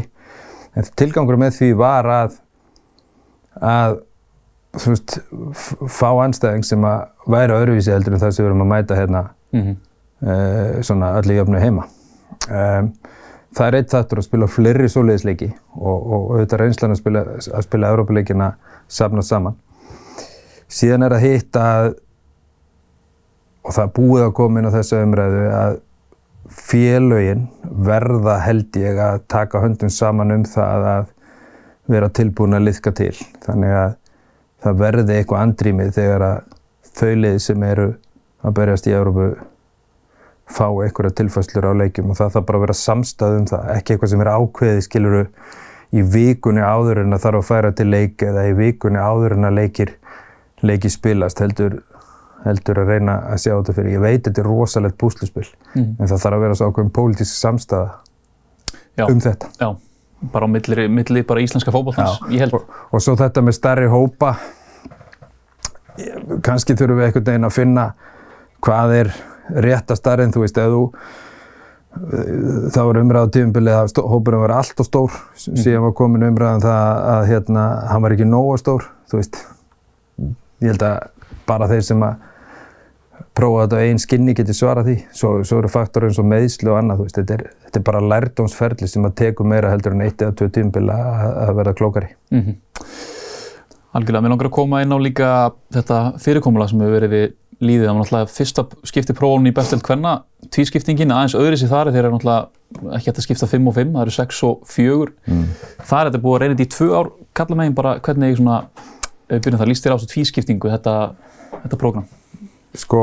En 0.77 0.87
tilgangur 1.01 1.39
með 1.39 1.55
því 1.57 1.69
var 1.79 2.09
að, 2.13 2.39
að 3.65 3.99
þú 4.79 4.93
veist, 4.93 5.15
fá 5.89 6.09
anstæðing 6.23 6.65
sem 6.67 6.83
að 6.85 7.05
væri 7.29 7.55
öðruvísi 7.57 7.93
heldur 7.93 8.15
en 8.15 8.23
það 8.23 8.35
sem 8.35 8.45
við 8.45 8.51
erum 8.51 8.65
að 8.65 8.71
mæta 8.73 8.97
hérna 8.99 9.23
mm 9.51 9.61
-hmm. 9.61 9.77
uh, 10.27 10.81
svona 10.81 11.13
öllu 11.19 11.39
jöfnu 11.39 11.59
heima. 11.59 11.87
Um, 12.49 12.91
það 13.55 13.67
er 13.67 13.75
eitt 13.75 13.93
þáttur 13.93 14.21
að 14.21 14.27
spila 14.27 14.47
fleiri 14.47 14.89
svoleiðisleiki 14.89 15.53
og, 15.75 16.11
og 16.13 16.29
auðvitað 16.35 16.59
reynslan 16.59 16.91
að 16.91 17.01
spila, 17.01 17.25
að 17.53 17.61
spila 17.65 17.89
Európa-leikina 17.89 18.51
safna 18.87 19.21
saman. 19.21 19.57
Síðan 20.67 21.03
er 21.03 21.13
að 21.13 21.25
hitta 21.25 21.59
að 21.59 21.93
og 23.69 23.75
það 23.75 23.93
búið 23.93 24.25
að 24.25 24.33
koma 24.33 24.59
inn 24.59 24.69
á 24.69 24.75
þessu 24.77 25.01
umræðu 25.03 25.45
að 25.53 25.79
félögin 26.49 27.47
verða 27.85 28.39
held 28.43 28.75
ég 28.79 28.99
að 29.01 29.21
taka 29.31 29.61
höndum 29.63 29.91
saman 29.93 30.33
um 30.33 30.45
það 30.47 30.87
að 30.93 31.07
vera 31.89 32.09
tilbúin 32.13 32.57
að 32.57 32.67
liðka 32.67 32.93
til. 32.97 33.13
Þannig 33.45 33.75
að 33.75 33.95
það 34.63 34.81
verði 34.83 35.17
eitthvað 35.17 35.45
andrýmið 35.45 35.93
þegar 35.95 36.25
að 36.27 36.41
þau 36.99 37.13
lið 37.23 37.39
sem 37.43 37.63
eru 37.63 37.87
að 38.43 38.55
berjast 38.59 38.89
í 38.89 38.95
Európu 38.95 39.29
fá 40.49 40.65
einhverja 40.67 41.15
tilfæslur 41.19 41.69
á 41.69 41.73
leikjum 41.83 42.11
og 42.11 42.19
það 42.19 42.35
þarf 42.35 42.47
bara 42.47 42.59
að 42.59 42.63
vera 42.65 42.77
samstað 42.79 43.35
um 43.37 43.47
það, 43.49 43.65
ekki 43.75 43.93
eitthvað 43.93 44.11
sem 44.13 44.23
er 44.23 44.31
ákveðið 44.33 44.85
skiluru 44.85 45.23
í 45.89 46.05
vikunni 46.15 46.63
áður 46.65 47.03
en 47.03 47.17
að 47.17 47.23
þarf 47.25 47.41
að 47.41 47.49
færa 47.49 47.71
til 47.77 47.87
leik 47.89 48.25
eða 48.25 48.47
í 48.49 48.55
vikunni 48.57 49.01
áður 49.01 49.37
en 49.37 49.49
að 49.49 49.59
leikir 49.59 49.93
leiki 50.65 50.91
spilast 50.91 51.41
heldur 51.43 51.79
heldur 52.45 52.81
að 52.83 52.93
reyna 52.93 53.17
að 53.33 53.41
sjá 53.43 53.51
þetta 53.51 53.75
fyrir. 53.77 53.93
Ég 53.95 54.03
veit 54.03 54.23
þetta 54.27 54.41
er 54.41 54.49
rosalegt 54.49 54.97
búsluspill, 55.01 55.47
mm. 55.73 55.89
en 55.99 56.11
það 56.11 56.23
þarf 56.23 56.37
að 56.37 56.45
vera 56.45 56.57
svo 56.59 56.69
ákveðum 56.69 56.91
pólitísk 56.95 57.35
samstæða 57.35 57.87
já, 58.99 59.05
um 59.07 59.23
þetta. 59.23 59.51
Já, 59.59 59.69
bara 60.33 60.47
á 60.47 60.49
milli, 60.55 60.87
milli 60.99 61.25
bara 61.27 61.43
íslenska 61.43 61.73
fókbóltans, 61.75 62.19
ég 62.31 62.45
held. 62.45 62.55
Og, 62.59 62.77
og 62.91 63.03
svo 63.03 63.17
þetta 63.19 63.43
með 63.45 63.57
stærri 63.59 63.89
hópa, 63.91 64.35
kannski 66.45 66.77
þurfum 66.79 67.01
við 67.01 67.09
einhvern 67.09 67.27
veginn 67.31 67.49
að 67.49 67.57
finna 67.57 67.89
hvað 68.63 68.95
er 68.99 69.11
rétt 69.65 69.91
að 69.91 69.99
starrið, 69.99 70.35
þú 70.35 70.45
veist, 70.45 70.61
ef 70.61 70.71
þú 70.75 70.85
það 72.69 72.85
var 72.85 72.99
umræðu 73.01 73.31
tíumbilið 73.33 73.75
að 73.75 74.01
hópurinn 74.11 74.43
var 74.43 74.53
allt 74.59 74.81
og 74.81 74.87
stór, 74.87 75.15
mm. 75.15 75.55
síðan 75.57 75.85
var 75.87 75.95
komin 75.97 76.27
umræðan 76.27 76.59
um 76.59 76.65
það 76.67 76.99
að 77.13 77.23
hérna, 77.31 77.63
hann 77.89 78.03
var 78.05 78.15
ekki 78.15 78.27
nóga 78.29 78.59
stór, 78.61 78.85
þú 79.09 79.19
veist, 79.19 79.39
ég 80.61 80.69
held 80.69 80.85
að 80.85 81.18
bara 81.49 81.69
þeir 81.71 81.85
sem 81.89 82.05
að 82.05 82.27
prófa 83.35 83.65
þetta 83.65 83.79
á 83.79 83.83
einn 83.85 84.01
skinni 84.01 84.35
geti 84.37 84.55
svara 84.55 84.83
því. 84.85 84.95
Svo, 85.15 85.33
svo 85.47 85.59
eru 85.61 85.71
faktorar 85.71 86.09
eins 86.09 86.19
og 86.21 86.27
meðslu 86.29 86.73
og 86.73 86.79
annað, 86.79 87.05
þetta 87.17 87.37
er, 87.37 87.45
þetta 87.67 87.81
er 87.81 87.85
bara 87.91 88.03
lærdómsferðli 88.13 88.89
sem 88.89 89.07
að 89.07 89.17
teku 89.23 89.47
meira 89.47 89.71
heldur 89.73 89.95
en 89.95 90.05
eitt 90.05 90.21
eða 90.23 90.35
tvö 90.39 90.49
tímbil 90.55 90.85
að 90.93 91.53
verða 91.59 91.75
klókari. 91.77 92.13
Mm 92.33 92.45
-hmm. 92.45 92.85
Algjörlega, 93.89 94.21
mér 94.21 94.33
langar 94.35 94.49
að 94.51 94.57
koma 94.59 94.81
inn 94.83 94.93
á 94.93 94.97
líka 95.01 95.27
þetta 95.73 95.99
fyrirkomulag 96.21 96.69
sem 96.69 96.81
hefur 96.81 96.99
verið 96.99 97.13
við 97.15 97.27
líðið. 97.59 97.85
Það 97.85 97.93
var 97.93 97.99
náttúrulega 98.03 98.31
fyrsta 98.33 98.65
skipti 98.87 99.15
prófón 99.17 99.49
í 99.49 99.53
bestöld 99.55 99.83
hvenna, 99.83 100.13
tvískiptingin, 100.53 101.11
aðeins 101.11 101.35
öðri 101.35 101.57
sér 101.57 101.71
þar 101.73 101.91
þeir 101.91 102.05
eru 102.05 102.13
náttúrulega 102.15 102.95
ekki 102.95 103.09
hægt 103.09 103.19
að 103.19 103.25
skipta 103.25 103.49
5 103.49 103.67
og 103.67 103.75
5, 103.75 103.93
það 103.95 104.05
eru 104.05 104.15
6 104.15 104.43
og 104.47 104.61
4. 104.69 105.09
Mm. 105.25 105.47
Það 105.89 105.99
er 105.99 106.11
þetta 106.11 106.21
búið 106.23 106.35
að 106.35 106.41
reyna 106.43 106.55
þetta 106.55 106.67
í 106.67 106.73
tvö 106.75 106.89
ár, 106.93 107.09
kalla 107.33 107.59
meginn 107.59 107.75
bara 107.75 107.95
hvernig 108.05 108.37
svona, 108.37 108.59
byrjum 109.29 109.59
það 109.59 109.71
líst 109.71 109.85
þér 109.85 109.95
á 109.95 109.97
þessu 109.97 110.11
tvískiptingu, 110.13 110.71
þetta, 110.75 110.95
þetta 111.63 111.79
prógram. 111.81 112.07
Sko, 112.77 113.01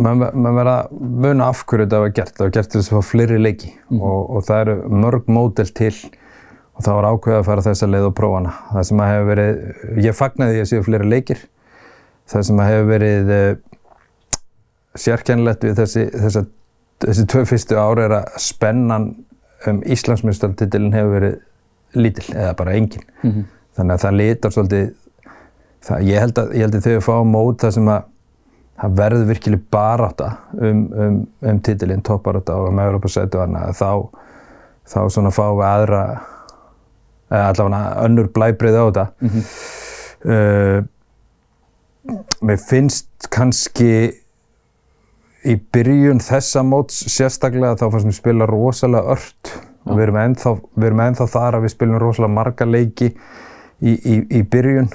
maður 0.00 0.56
verða 0.56 0.76
að 0.76 0.96
muna 1.26 1.50
af 1.50 1.64
hverju 1.66 1.86
þetta 1.86 2.02
var 2.04 2.14
gert. 2.16 2.34
Það 2.36 2.46
var 2.46 2.54
gert 2.56 2.72
til 2.72 2.80
þess 2.80 2.92
að 2.92 2.98
fá 2.98 3.10
fleiri 3.10 3.40
leiki 3.40 3.70
mm 3.90 4.00
og, 4.00 4.20
og 4.36 4.44
það 4.48 4.64
eru 4.64 4.76
mörg 5.04 5.30
módel 5.30 5.72
til 5.76 5.94
og 6.80 6.84
það 6.86 6.96
var 6.96 7.08
ákveðið 7.10 7.38
að 7.38 7.48
fara 7.50 7.64
þessa 7.66 7.88
leið 7.90 8.06
og 8.08 8.14
prófa 8.16 8.38
hana. 8.38 8.52
Það 8.70 8.86
sem 8.88 9.02
að 9.02 9.10
hefur 9.10 9.26
verið, 9.28 9.58
ég 10.06 10.16
fagnaði 10.16 10.54
því 10.54 10.62
að 10.62 10.70
séu 10.70 10.86
fleiri 10.86 11.10
leikir. 11.10 11.42
Það 12.30 12.46
sem 12.48 12.62
að 12.62 12.70
hefur 12.70 12.88
verið 12.88 13.32
uh, 13.34 13.50
sérkennlegt 15.04 15.66
við 15.66 15.76
þessi, 15.82 16.06
þessa, 16.14 16.44
þessi 17.04 17.26
tvö 17.34 17.44
fyrstu 17.50 17.76
ári 17.76 18.06
er 18.06 18.16
að 18.22 18.40
spennan 18.40 19.10
um 19.68 19.82
Íslandsmyndstaltitilin 19.84 20.94
hefur 20.96 21.16
verið 21.18 22.00
lítill 22.00 22.28
eða 22.32 22.54
bara 22.56 22.76
engin. 22.78 23.04
Mm 23.20 23.30
-hmm. 23.30 23.44
Þannig 23.76 23.94
að 23.94 24.04
það 24.04 24.18
litar 24.22 24.54
svolítið 24.56 24.88
það, 25.86 26.06
ég 26.08 26.24
held 26.24 26.40
að, 26.40 26.54
ég 26.56 26.66
held 26.66 26.78
að 26.78 26.88
þau 26.88 27.04
fá 27.06 27.14
mót 27.26 27.64
það 27.64 27.76
sem 27.76 27.90
að 27.92 28.08
það 28.80 28.94
verður 28.96 29.26
virkileg 29.28 29.64
baráta 29.72 30.30
um, 30.56 30.84
um, 31.04 31.18
um 31.44 31.58
titilinn, 31.64 32.04
topparáta 32.06 32.56
og 32.56 32.70
um 32.70 32.80
Európa-sætu 32.80 33.40
og 33.40 33.44
annað, 33.44 33.74
þá, 33.76 33.90
þá 34.88 35.00
svona 35.12 35.32
fáum 35.34 35.58
við 35.58 35.68
aðra, 35.68 36.04
eða 37.28 37.50
allavega 37.50 38.06
önnur 38.06 38.30
blæbrið 38.36 38.80
á 38.80 38.84
þetta. 38.86 39.06
Mm 39.20 39.34
-hmm. 39.34 39.44
uh, 40.32 40.78
mér 42.40 42.62
finnst 42.68 43.28
kannski 43.30 43.92
í 45.44 45.56
byrjun 45.72 46.20
þessa 46.20 46.62
móts 46.64 47.04
sérstaklega 47.12 47.76
þá 47.80 47.86
fannst 47.90 48.08
mér 48.08 48.16
spila 48.16 48.48
rosalega 48.48 49.14
ört 49.16 49.52
og 49.88 49.96
við 49.96 50.02
við 50.76 50.86
erum 50.86 51.00
ennþá 51.00 51.26
þar 51.26 51.56
að 51.56 51.62
við 51.64 51.72
spilum 51.74 52.00
rosalega 52.00 52.34
marga 52.34 52.66
leiki 52.68 53.08
í, 53.80 53.92
í, 53.92 54.16
í 54.38 54.42
byrjun 54.42 54.90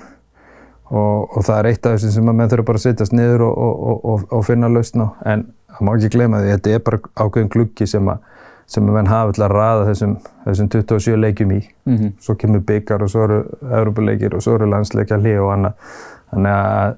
og, 0.92 1.38
og 1.38 1.44
það 1.44 1.60
er 1.60 1.70
eitt 1.72 1.86
af 1.86 1.96
þessum 1.96 2.12
sem 2.12 2.30
að 2.30 2.36
menn 2.40 2.50
þurfa 2.50 2.68
bara 2.70 2.82
að 2.82 2.86
setjast 2.86 3.14
niður 3.14 3.48
og, 3.48 3.86
og, 4.06 4.26
og 4.32 4.46
finna 4.46 4.70
lausn 4.70 5.02
á 5.02 5.08
en 5.34 5.48
það 5.76 5.88
má 5.88 5.92
ekki 5.96 6.12
glema 6.18 6.42
því 6.42 6.52
að 6.52 6.58
þetta 6.58 6.76
er 6.76 6.84
bara 6.86 7.00
ákveðin 7.16 7.54
gluggi 7.56 7.88
sem 7.90 8.10
að 8.12 8.32
sem 8.66 8.88
að 8.90 8.96
menn 8.98 9.10
hafa 9.10 9.30
alltaf 9.30 9.46
að 9.46 9.54
raða 9.54 9.88
þessum, 9.92 10.14
þessum 10.46 10.70
27 10.74 11.18
leikjum 11.22 11.52
í. 11.54 11.60
Mm 11.86 11.98
-hmm. 11.98 12.14
Svo 12.20 12.36
kemur 12.36 12.64
byggar 12.66 13.04
og 13.04 13.10
svo 13.10 13.24
eru 13.24 13.44
Európa-leikir 13.62 14.36
og 14.36 14.42
svo 14.42 14.56
eru 14.56 14.70
landsleikja 14.70 15.20
hlið 15.22 15.42
og 15.44 15.52
annað. 15.54 15.74
Þannig 16.32 16.52
að 16.52 16.96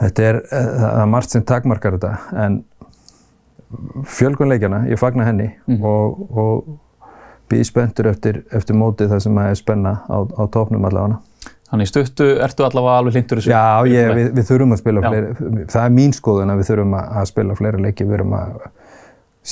þetta 0.00 0.22
er, 0.22 0.40
það 0.50 1.00
er 1.00 1.08
margt 1.14 1.30
sem 1.30 1.42
takmarkar 1.42 1.96
þetta 1.96 2.44
en 2.44 2.64
fjölgunleikjana, 4.04 4.84
ég 4.90 4.98
fagnar 4.98 5.26
henni 5.26 5.48
mm 5.66 5.76
-hmm. 5.76 5.84
og, 5.84 6.36
og 6.36 6.78
býð 7.50 7.64
spenntur 7.64 8.06
eftir, 8.06 8.44
eftir 8.52 8.76
mótið 8.76 9.08
það 9.08 9.18
sem 9.18 9.38
að 9.38 9.50
er 9.50 9.54
spenna 9.54 9.92
á, 10.08 10.16
á 10.22 10.42
tópnum 10.46 10.84
allavega. 10.84 11.20
Þannig 11.70 11.86
stuttu, 11.86 12.26
ertu 12.42 12.64
allavega 12.66 12.98
alveg 12.98 13.16
hlindur 13.16 13.38
þessu? 13.38 13.50
Já, 13.52 13.86
ég, 13.86 14.08
við, 14.16 14.28
við 14.34 14.46
þurfum 14.48 14.74
að 14.74 14.80
spila 14.80 15.02
fleiri, 15.04 15.66
það 15.70 15.84
er 15.84 15.92
mín 15.94 16.14
skoðun 16.16 16.50
að 16.50 16.62
við 16.62 16.70
þurfum 16.70 16.96
að 16.98 17.26
spila 17.30 17.56
fleiri 17.60 17.82
leiki, 17.84 18.06
við 18.06 18.16
þurfum 18.16 18.34
að, 18.40 18.56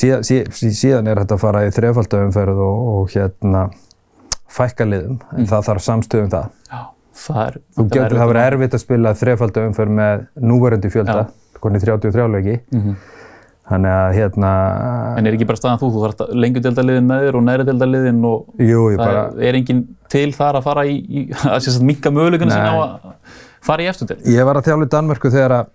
síðan, 0.01 0.25
síðan, 0.27 0.73
síðan 0.81 1.11
er 1.13 1.21
þetta 1.23 1.37
að 1.37 1.45
fara 1.45 1.63
í 1.63 1.75
þrefaldauðumferð 1.77 2.63
og, 2.65 2.89
og 2.95 3.15
hérna 3.15 3.63
fækka 4.59 4.89
liðum, 4.89 5.21
en 5.31 5.45
mm. 5.45 5.51
það 5.53 5.69
þarf 5.69 5.85
samstöðum 5.87 6.33
það. 6.35 6.51
Já, 6.73 6.81
það 7.23 7.41
er... 7.45 7.61
Þú 7.77 7.87
getur, 7.95 8.19
það 8.19 8.33
verður 8.33 8.43
erfitt 8.49 8.75
að 8.75 8.83
spila 8.83 9.15
þrefaldauðumferð 9.23 9.97
með 10.01 10.27
núverandi 10.51 10.93
fjölda, 10.97 11.25
konið 11.63 11.87
33 11.87 12.29
leiki. 12.35 12.59
Mm 12.75 12.83
-hmm. 12.83 12.99
Þannig 13.69 13.93
að 13.93 14.15
hérna... 14.17 14.51
En 15.21 15.29
er 15.29 15.35
ekki 15.37 15.47
bara 15.49 15.61
staðan 15.61 15.81
þú? 15.83 15.89
Þú 15.93 16.05
þarf 16.07 16.37
lengjudeldaliðin 16.45 17.09
með 17.09 17.25
þér 17.27 17.37
og 17.37 17.43
nærideldaliðin 17.45 18.23
og 18.25 18.63
Jú, 18.65 18.85
það 18.95 19.03
bara... 19.03 19.25
er 19.45 19.59
enginn 19.59 19.83
til 20.09 20.29
þar 20.37 20.61
að 20.61 20.69
fara 20.71 20.85
í, 20.89 20.95
í 21.05 21.25
að 21.53 21.59
sérst 21.67 21.85
minka 21.85 22.13
möguleikana 22.15 22.55
sinna 22.55 22.71
á 22.73 22.77
að 22.81 22.95
fara 23.69 23.85
í 23.85 23.91
eftirdel. 23.91 24.19
Ég 24.33 24.49
var 24.49 24.61
að 24.61 24.71
þjála 24.71 24.89
í 24.89 24.93
Danmörku 24.95 25.33
þegar 25.35 25.57
að 25.59 25.75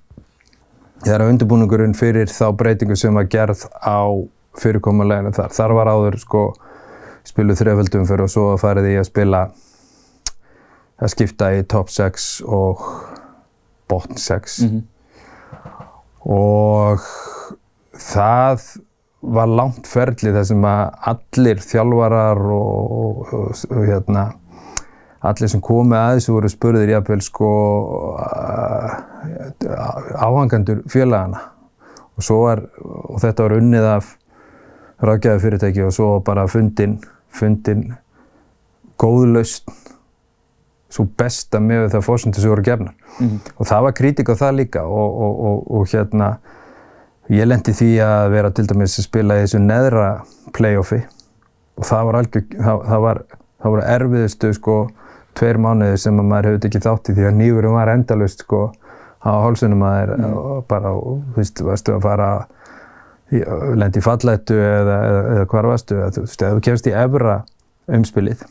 þegar 1.03 1.25
að 1.25 1.33
undirbúningurinn 1.33 1.97
fyrir 1.97 2.31
þá 2.31 2.45
breytingu 2.57 2.97
sem 2.97 3.13
var 3.17 3.27
gerð 3.29 3.65
á 3.83 4.07
fyrirkomuleginu 4.61 5.33
þar. 5.35 5.53
Þar 5.53 5.75
var 5.77 5.91
áður 5.91 6.17
sko 6.21 6.43
spiluð 7.27 7.59
þreföldum 7.61 8.07
fyrir 8.07 8.25
og 8.25 8.31
svo 8.31 8.47
farið 8.61 8.89
í 8.93 8.97
að 8.99 9.09
spila 9.09 9.43
að 11.03 11.13
skipta 11.13 11.51
í 11.57 11.63
top 11.69 11.91
6 11.91 12.27
og 12.47 12.83
botn 13.91 14.17
6 14.19 14.59
mm 14.63 14.69
-hmm. 14.69 14.83
og 16.37 17.07
það 17.99 18.65
var 19.23 19.47
langt 19.47 19.87
ferli 19.87 20.33
þar 20.35 20.47
sem 20.49 20.65
að 20.67 20.81
allir 21.13 21.61
þjálfarar 21.63 22.41
og, 22.53 23.33
og, 23.33 23.53
og 23.69 23.85
hérna, 23.87 24.25
allir 25.23 25.51
sem 25.51 25.63
komið 25.63 25.99
að 25.99 26.17
þessu 26.17 26.35
voru 26.35 26.51
spurðir 26.51 26.91
jáfnveil 26.95 27.23
sko 27.23 27.51
áhangandur 30.19 30.83
félagana 30.91 31.45
og, 32.17 32.27
var, 32.43 32.65
og 32.83 33.21
þetta 33.23 33.47
var 33.47 33.57
unnið 33.61 33.87
af 33.93 34.11
ráðgæðu 35.03 35.43
fyrirtæki 35.43 35.85
og 35.87 35.95
svo 35.95 36.09
bara 36.25 36.45
fundin, 36.51 36.99
fundin 37.33 37.93
góðlaust 38.99 39.71
svo 40.93 41.07
besta 41.17 41.57
með 41.63 41.87
það 41.95 42.05
fórsöndu 42.05 42.41
sem 42.41 42.51
voru 42.51 42.65
gefnar. 42.65 42.93
Mhm. 43.17 43.39
Og 43.57 43.65
það 43.67 43.87
var 43.87 43.95
kritik 43.97 44.29
á 44.29 44.35
það 44.37 44.59
líka 44.59 44.83
og, 44.85 45.15
og, 45.25 45.39
og, 45.47 45.71
og 45.79 45.87
hérna, 45.89 46.35
ég 47.29 47.47
lendi 47.47 47.71
því 47.73 47.89
að 48.03 48.29
vera 48.33 48.51
til 48.51 48.65
dæmis 48.67 48.97
að 48.99 49.05
spila 49.07 49.37
í 49.39 49.43
þessu 49.45 49.61
neðra 49.63 50.07
playoffi. 50.53 51.01
Og 51.79 51.85
það 51.87 52.05
var 52.09 52.17
algjör, 52.19 52.43
það, 52.59 52.81
það 52.89 53.01
var, 53.07 53.21
það 53.63 53.71
voru 53.75 53.85
erfiðustu 53.95 54.53
sko 54.53 54.75
tveir 55.33 55.57
mánuði 55.57 55.97
sem 55.97 56.19
að 56.21 56.27
maður 56.29 56.49
hefði 56.51 56.69
ekki 56.69 56.81
þátt 56.83 57.09
í 57.09 57.15
því 57.17 57.23
að 57.29 57.37
nýgurum 57.39 57.73
var 57.79 57.89
endalust 57.95 58.43
sko 58.45 58.59
á 59.23 59.31
hálsunum 59.41 59.81
að 59.87 59.95
þeir 59.97 60.25
og 60.35 60.65
bara, 60.69 60.91
þú 60.93 61.15
veist, 61.39 61.61
varstu 61.65 61.95
að 61.95 62.03
fara 62.05 62.27
lendi 63.79 63.97
í 63.97 64.03
fallættu 64.05 64.57
eða, 64.59 64.97
eða, 65.07 65.21
eða 65.37 65.45
hvar 65.49 65.67
varstu, 65.71 65.95
eða, 65.97 66.11
þú 66.13 66.25
veist, 66.27 66.43
ef 66.45 66.57
þú 66.59 66.63
kemst 66.67 66.89
í 66.91 66.93
efra 67.01 67.37
umspilið 67.97 68.43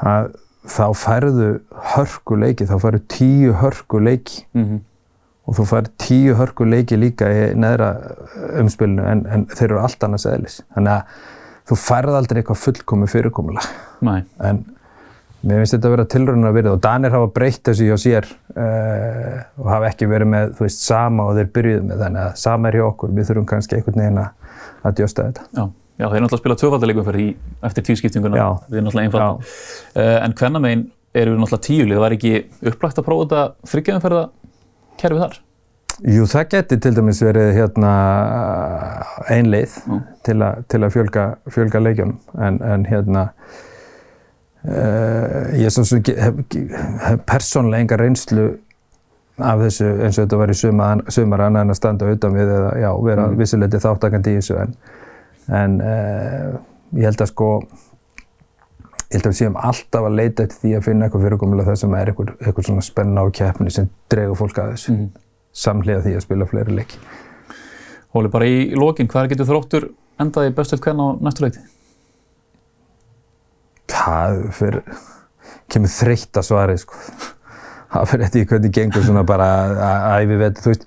að, 0.00 0.30
þá 0.70 0.84
færðu 0.96 1.48
hörku 1.94 2.38
leiki, 2.40 2.66
þá 2.70 2.76
færðu 2.86 3.02
tíu 3.12 3.52
hörku 3.60 4.00
leiki 4.00 4.44
Mhm. 4.56 4.80
Og 5.50 5.58
þú 5.58 5.66
færðu 5.66 5.92
tíu 5.98 6.34
hörku 6.38 6.66
leiki 6.68 6.98
líka 6.98 7.28
í 7.34 7.46
neðra 7.58 7.90
umspilinu 8.62 9.06
en, 9.10 9.24
en 9.26 9.46
þeir 9.50 9.72
eru 9.72 9.80
allt 9.82 10.06
annars 10.06 10.28
eðlis. 10.30 10.60
Þannig 10.76 10.92
að 10.94 11.24
þú 11.70 11.78
færð 11.78 12.18
aldrei 12.18 12.40
eitthvað 12.40 12.60
fullkomi 12.64 13.08
fyrirkomulag 13.10 13.66
Nei. 14.06 14.20
en 14.46 14.62
mér 15.40 15.62
finnst 15.62 15.76
þetta 15.76 15.88
að 15.88 15.94
vera 15.94 16.06
tilraunin 16.12 16.48
að 16.50 16.56
verið 16.58 16.74
og 16.74 16.80
Danir 16.84 17.14
hafa 17.14 17.30
breytt 17.34 17.62
þessu 17.66 17.88
hjá 17.88 17.96
sér 18.00 18.30
uh, 18.30 19.36
og 19.60 19.70
hafa 19.72 19.90
ekki 19.90 20.08
verið 20.10 20.32
með, 20.34 20.54
þú 20.58 20.66
veist, 20.66 20.82
sama 20.84 21.26
og 21.30 21.38
þeir 21.38 21.52
byrjuðu 21.56 21.84
með 21.88 22.04
þannig 22.04 22.24
að 22.26 22.40
sama 22.42 22.70
er 22.70 22.78
hjá 22.78 22.86
okkur, 22.86 23.14
við 23.16 23.30
þurfum 23.30 23.50
kannski 23.50 23.78
einhvern 23.78 24.02
veginn 24.02 24.22
að, 24.22 24.56
að 24.84 24.98
djósta 25.00 25.28
þetta. 25.28 25.46
Já. 25.56 25.64
Já, 26.00 26.06
þeir 26.08 26.22
náttúrulega 26.24 26.56
spila 26.56 27.20
í 27.20 27.26
eftir 27.68 27.84
tíuskiptinguna. 27.84 28.44
Erum 28.70 28.86
náttúrulega 28.86 29.08
einfald. 29.08 29.50
Uh, 29.92 30.16
en 30.24 30.36
hvenna 30.38 30.62
megin 30.64 30.86
eru 31.12 31.34
við 31.34 31.42
náttúrulega 31.42 31.66
tíulið. 31.66 31.96
Það 31.96 32.04
var 32.04 32.14
ekki 32.16 32.32
upplagt 32.70 33.00
að 33.00 33.06
prófa 33.08 33.26
þetta 33.26 33.72
þryggjaðumferða 33.72 34.22
kerfið 35.00 35.24
þar? 35.24 35.40
Jú, 36.08 36.24
það 36.30 36.46
geti 36.54 36.78
til 36.80 36.94
dæmis 36.96 37.18
verið 37.20 37.50
hérna 37.58 37.90
ein 39.28 39.50
leið 39.52 39.74
Já. 39.76 39.98
til, 40.24 40.38
a, 40.46 40.54
til 40.70 40.80
að 40.86 40.94
fjölga, 40.94 41.24
fjölga 41.52 41.82
leikjónum 41.82 42.40
en, 42.40 42.56
en 42.64 42.86
hérna 42.88 43.26
uh, 44.64 45.50
ég 45.60 45.68
hef, 45.68 46.40
hef 47.04 47.20
persónlega 47.28 47.84
enga 47.84 48.00
reynslu 48.00 48.46
af 49.40 49.60
þessu 49.64 49.90
eins 49.90 50.16
og 50.16 50.24
þetta 50.24 50.40
var 50.40 50.52
í 50.52 50.56
sumar, 50.56 51.04
sumar 51.12 51.44
annað 51.46 51.66
en 51.66 51.74
að 51.74 51.80
standa 51.80 52.08
utan 52.14 52.34
við 52.36 52.54
eða 52.56 52.72
já, 52.80 52.90
vera 53.04 53.28
mm. 53.28 53.38
vissuleiti 53.40 53.82
þáttakandi 53.84 54.34
í 54.34 54.40
þessu 54.40 54.58
en, 54.64 54.74
en 55.60 55.78
uh, 55.84 56.48
ég 56.96 57.10
held 57.10 57.24
að 57.24 57.32
sko 57.34 57.50
ég 59.10 59.16
held 59.18 59.26
að 59.26 59.32
við 59.32 59.38
séum 59.40 59.56
alltaf 59.58 60.04
að 60.06 60.14
leita 60.20 60.44
eftir 60.46 60.60
því 60.62 60.74
að 60.78 60.84
finna 60.86 61.06
eitthvað 61.08 61.24
fyrirkomulega 61.26 61.70
það 61.72 61.78
sem 61.80 61.94
er 61.98 62.10
eitthvað, 62.12 62.28
eitthvað 62.46 62.66
svona 62.68 62.84
spenna 62.86 63.24
á 63.24 63.26
keppni 63.40 63.70
sem 63.74 63.88
dregur 64.12 64.38
fólk 64.38 64.58
að 64.62 64.72
þessu 64.76 64.92
Mhm. 64.94 65.08
samhliða 65.52 66.02
því 66.04 66.14
að 66.16 66.22
spila 66.22 66.46
fleiri 66.46 66.76
leiki. 66.76 66.98
Hóli, 68.14 68.28
bara 68.30 68.44
í 68.46 68.70
lokin, 68.74 69.08
hvað 69.08 69.28
getur 69.32 69.46
þróttur 69.50 69.88
endaði 70.20 70.54
bestöld 70.54 70.80
hvern 70.82 71.00
á 71.02 71.06
næstu 71.22 71.42
leikti? 71.42 71.60
Það 73.90 74.40
fyrir, 74.54 74.82
kemur 75.70 75.88
þreytt 75.92 76.38
að 76.40 76.46
svarið 76.46 76.78
sko. 76.84 76.94
Það 77.90 78.08
fyrir 78.12 78.24
eftir 78.28 78.44
hvernig 78.46 78.72
gengur 78.76 79.02
svona 79.02 79.24
bara 79.26 79.46
að 79.74 80.04
æfi 80.22 80.38
veit, 80.38 80.60
þú 80.62 80.70
veist. 80.70 80.84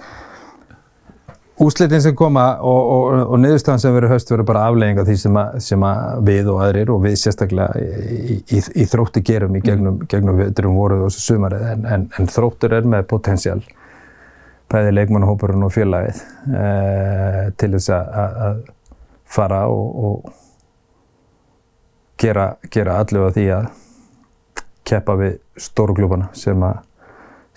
Úslitin 1.63 2.01
sem 2.03 2.15
koma 2.17 2.43
og, 2.59 2.81
og, 2.93 3.21
og 3.33 3.39
niðurstaðan 3.39 3.79
sem 3.79 3.93
verður 3.95 4.13
höst 4.15 4.31
verður 4.31 4.47
bara 4.49 4.65
aflegging 4.67 4.99
af 4.99 5.07
því 5.07 5.15
sem, 5.21 5.37
að, 5.39 5.53
sem 5.63 5.85
að 5.87 6.25
við 6.27 6.49
og 6.51 6.63
aðrir 6.65 6.91
og 6.91 6.99
við 7.05 7.15
sérstaklega 7.21 7.79
í, 7.79 8.39
í, 8.41 8.59
í 8.83 8.87
þrótti 8.89 9.23
gerum 9.23 9.55
í 9.55 9.61
gegnum, 9.63 10.01
gegnum 10.11 10.41
veturum 10.41 10.75
voruð 10.75 11.05
og 11.07 11.15
sumarið 11.15 11.63
en, 11.69 11.87
en, 11.87 12.05
en 12.19 12.29
þróttur 12.31 12.75
er 12.75 12.89
með 12.89 13.07
potensial 13.13 13.61
bæði 14.73 14.93
leikmannahópurinn 14.97 15.65
og 15.67 15.73
félagið 15.75 16.21
eh, 16.57 17.43
til 17.61 17.71
þess 17.75 17.93
að, 17.93 18.63
fara 19.33 19.65
og, 19.71 20.05
og 20.05 20.33
gera, 22.21 22.53
gera 22.71 22.99
allu 23.01 23.25
að 23.27 23.37
því 23.37 23.45
að 23.57 23.69
keppa 24.87 25.15
við 25.19 25.37
stóru 25.67 25.95
klúbana 25.97 26.29
sem 26.37 26.65
að, 26.65 26.81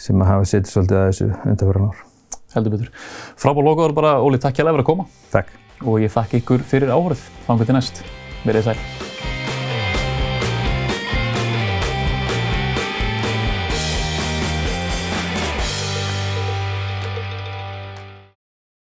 sem 0.01 0.21
að 0.21 0.31
hafa 0.33 0.53
setið 0.53 0.73
svolítið 0.73 1.01
að 1.01 1.09
þessu 1.11 1.33
undanfæran 1.35 1.89
ár. 1.91 2.06
Heldur 2.55 2.77
betur. 2.77 2.93
Frábár 3.41 3.67
lokaður 3.67 3.97
bara, 3.97 4.15
Óli, 4.23 4.39
takk 4.43 4.57
hjá 4.61 4.67
að 4.67 4.77
vera 4.77 4.87
að 4.87 4.91
koma 4.93 5.09
Takk. 5.33 5.51
og 5.83 6.01
ég 6.01 6.15
þakka 6.15 6.41
ykkur 6.41 6.65
fyrir 6.71 6.95
áhörð. 6.95 7.27
Þannig 7.49 7.67
til 7.67 7.79
næst. 7.81 8.03
Verið 8.47 8.71
sæl. 8.71 9.06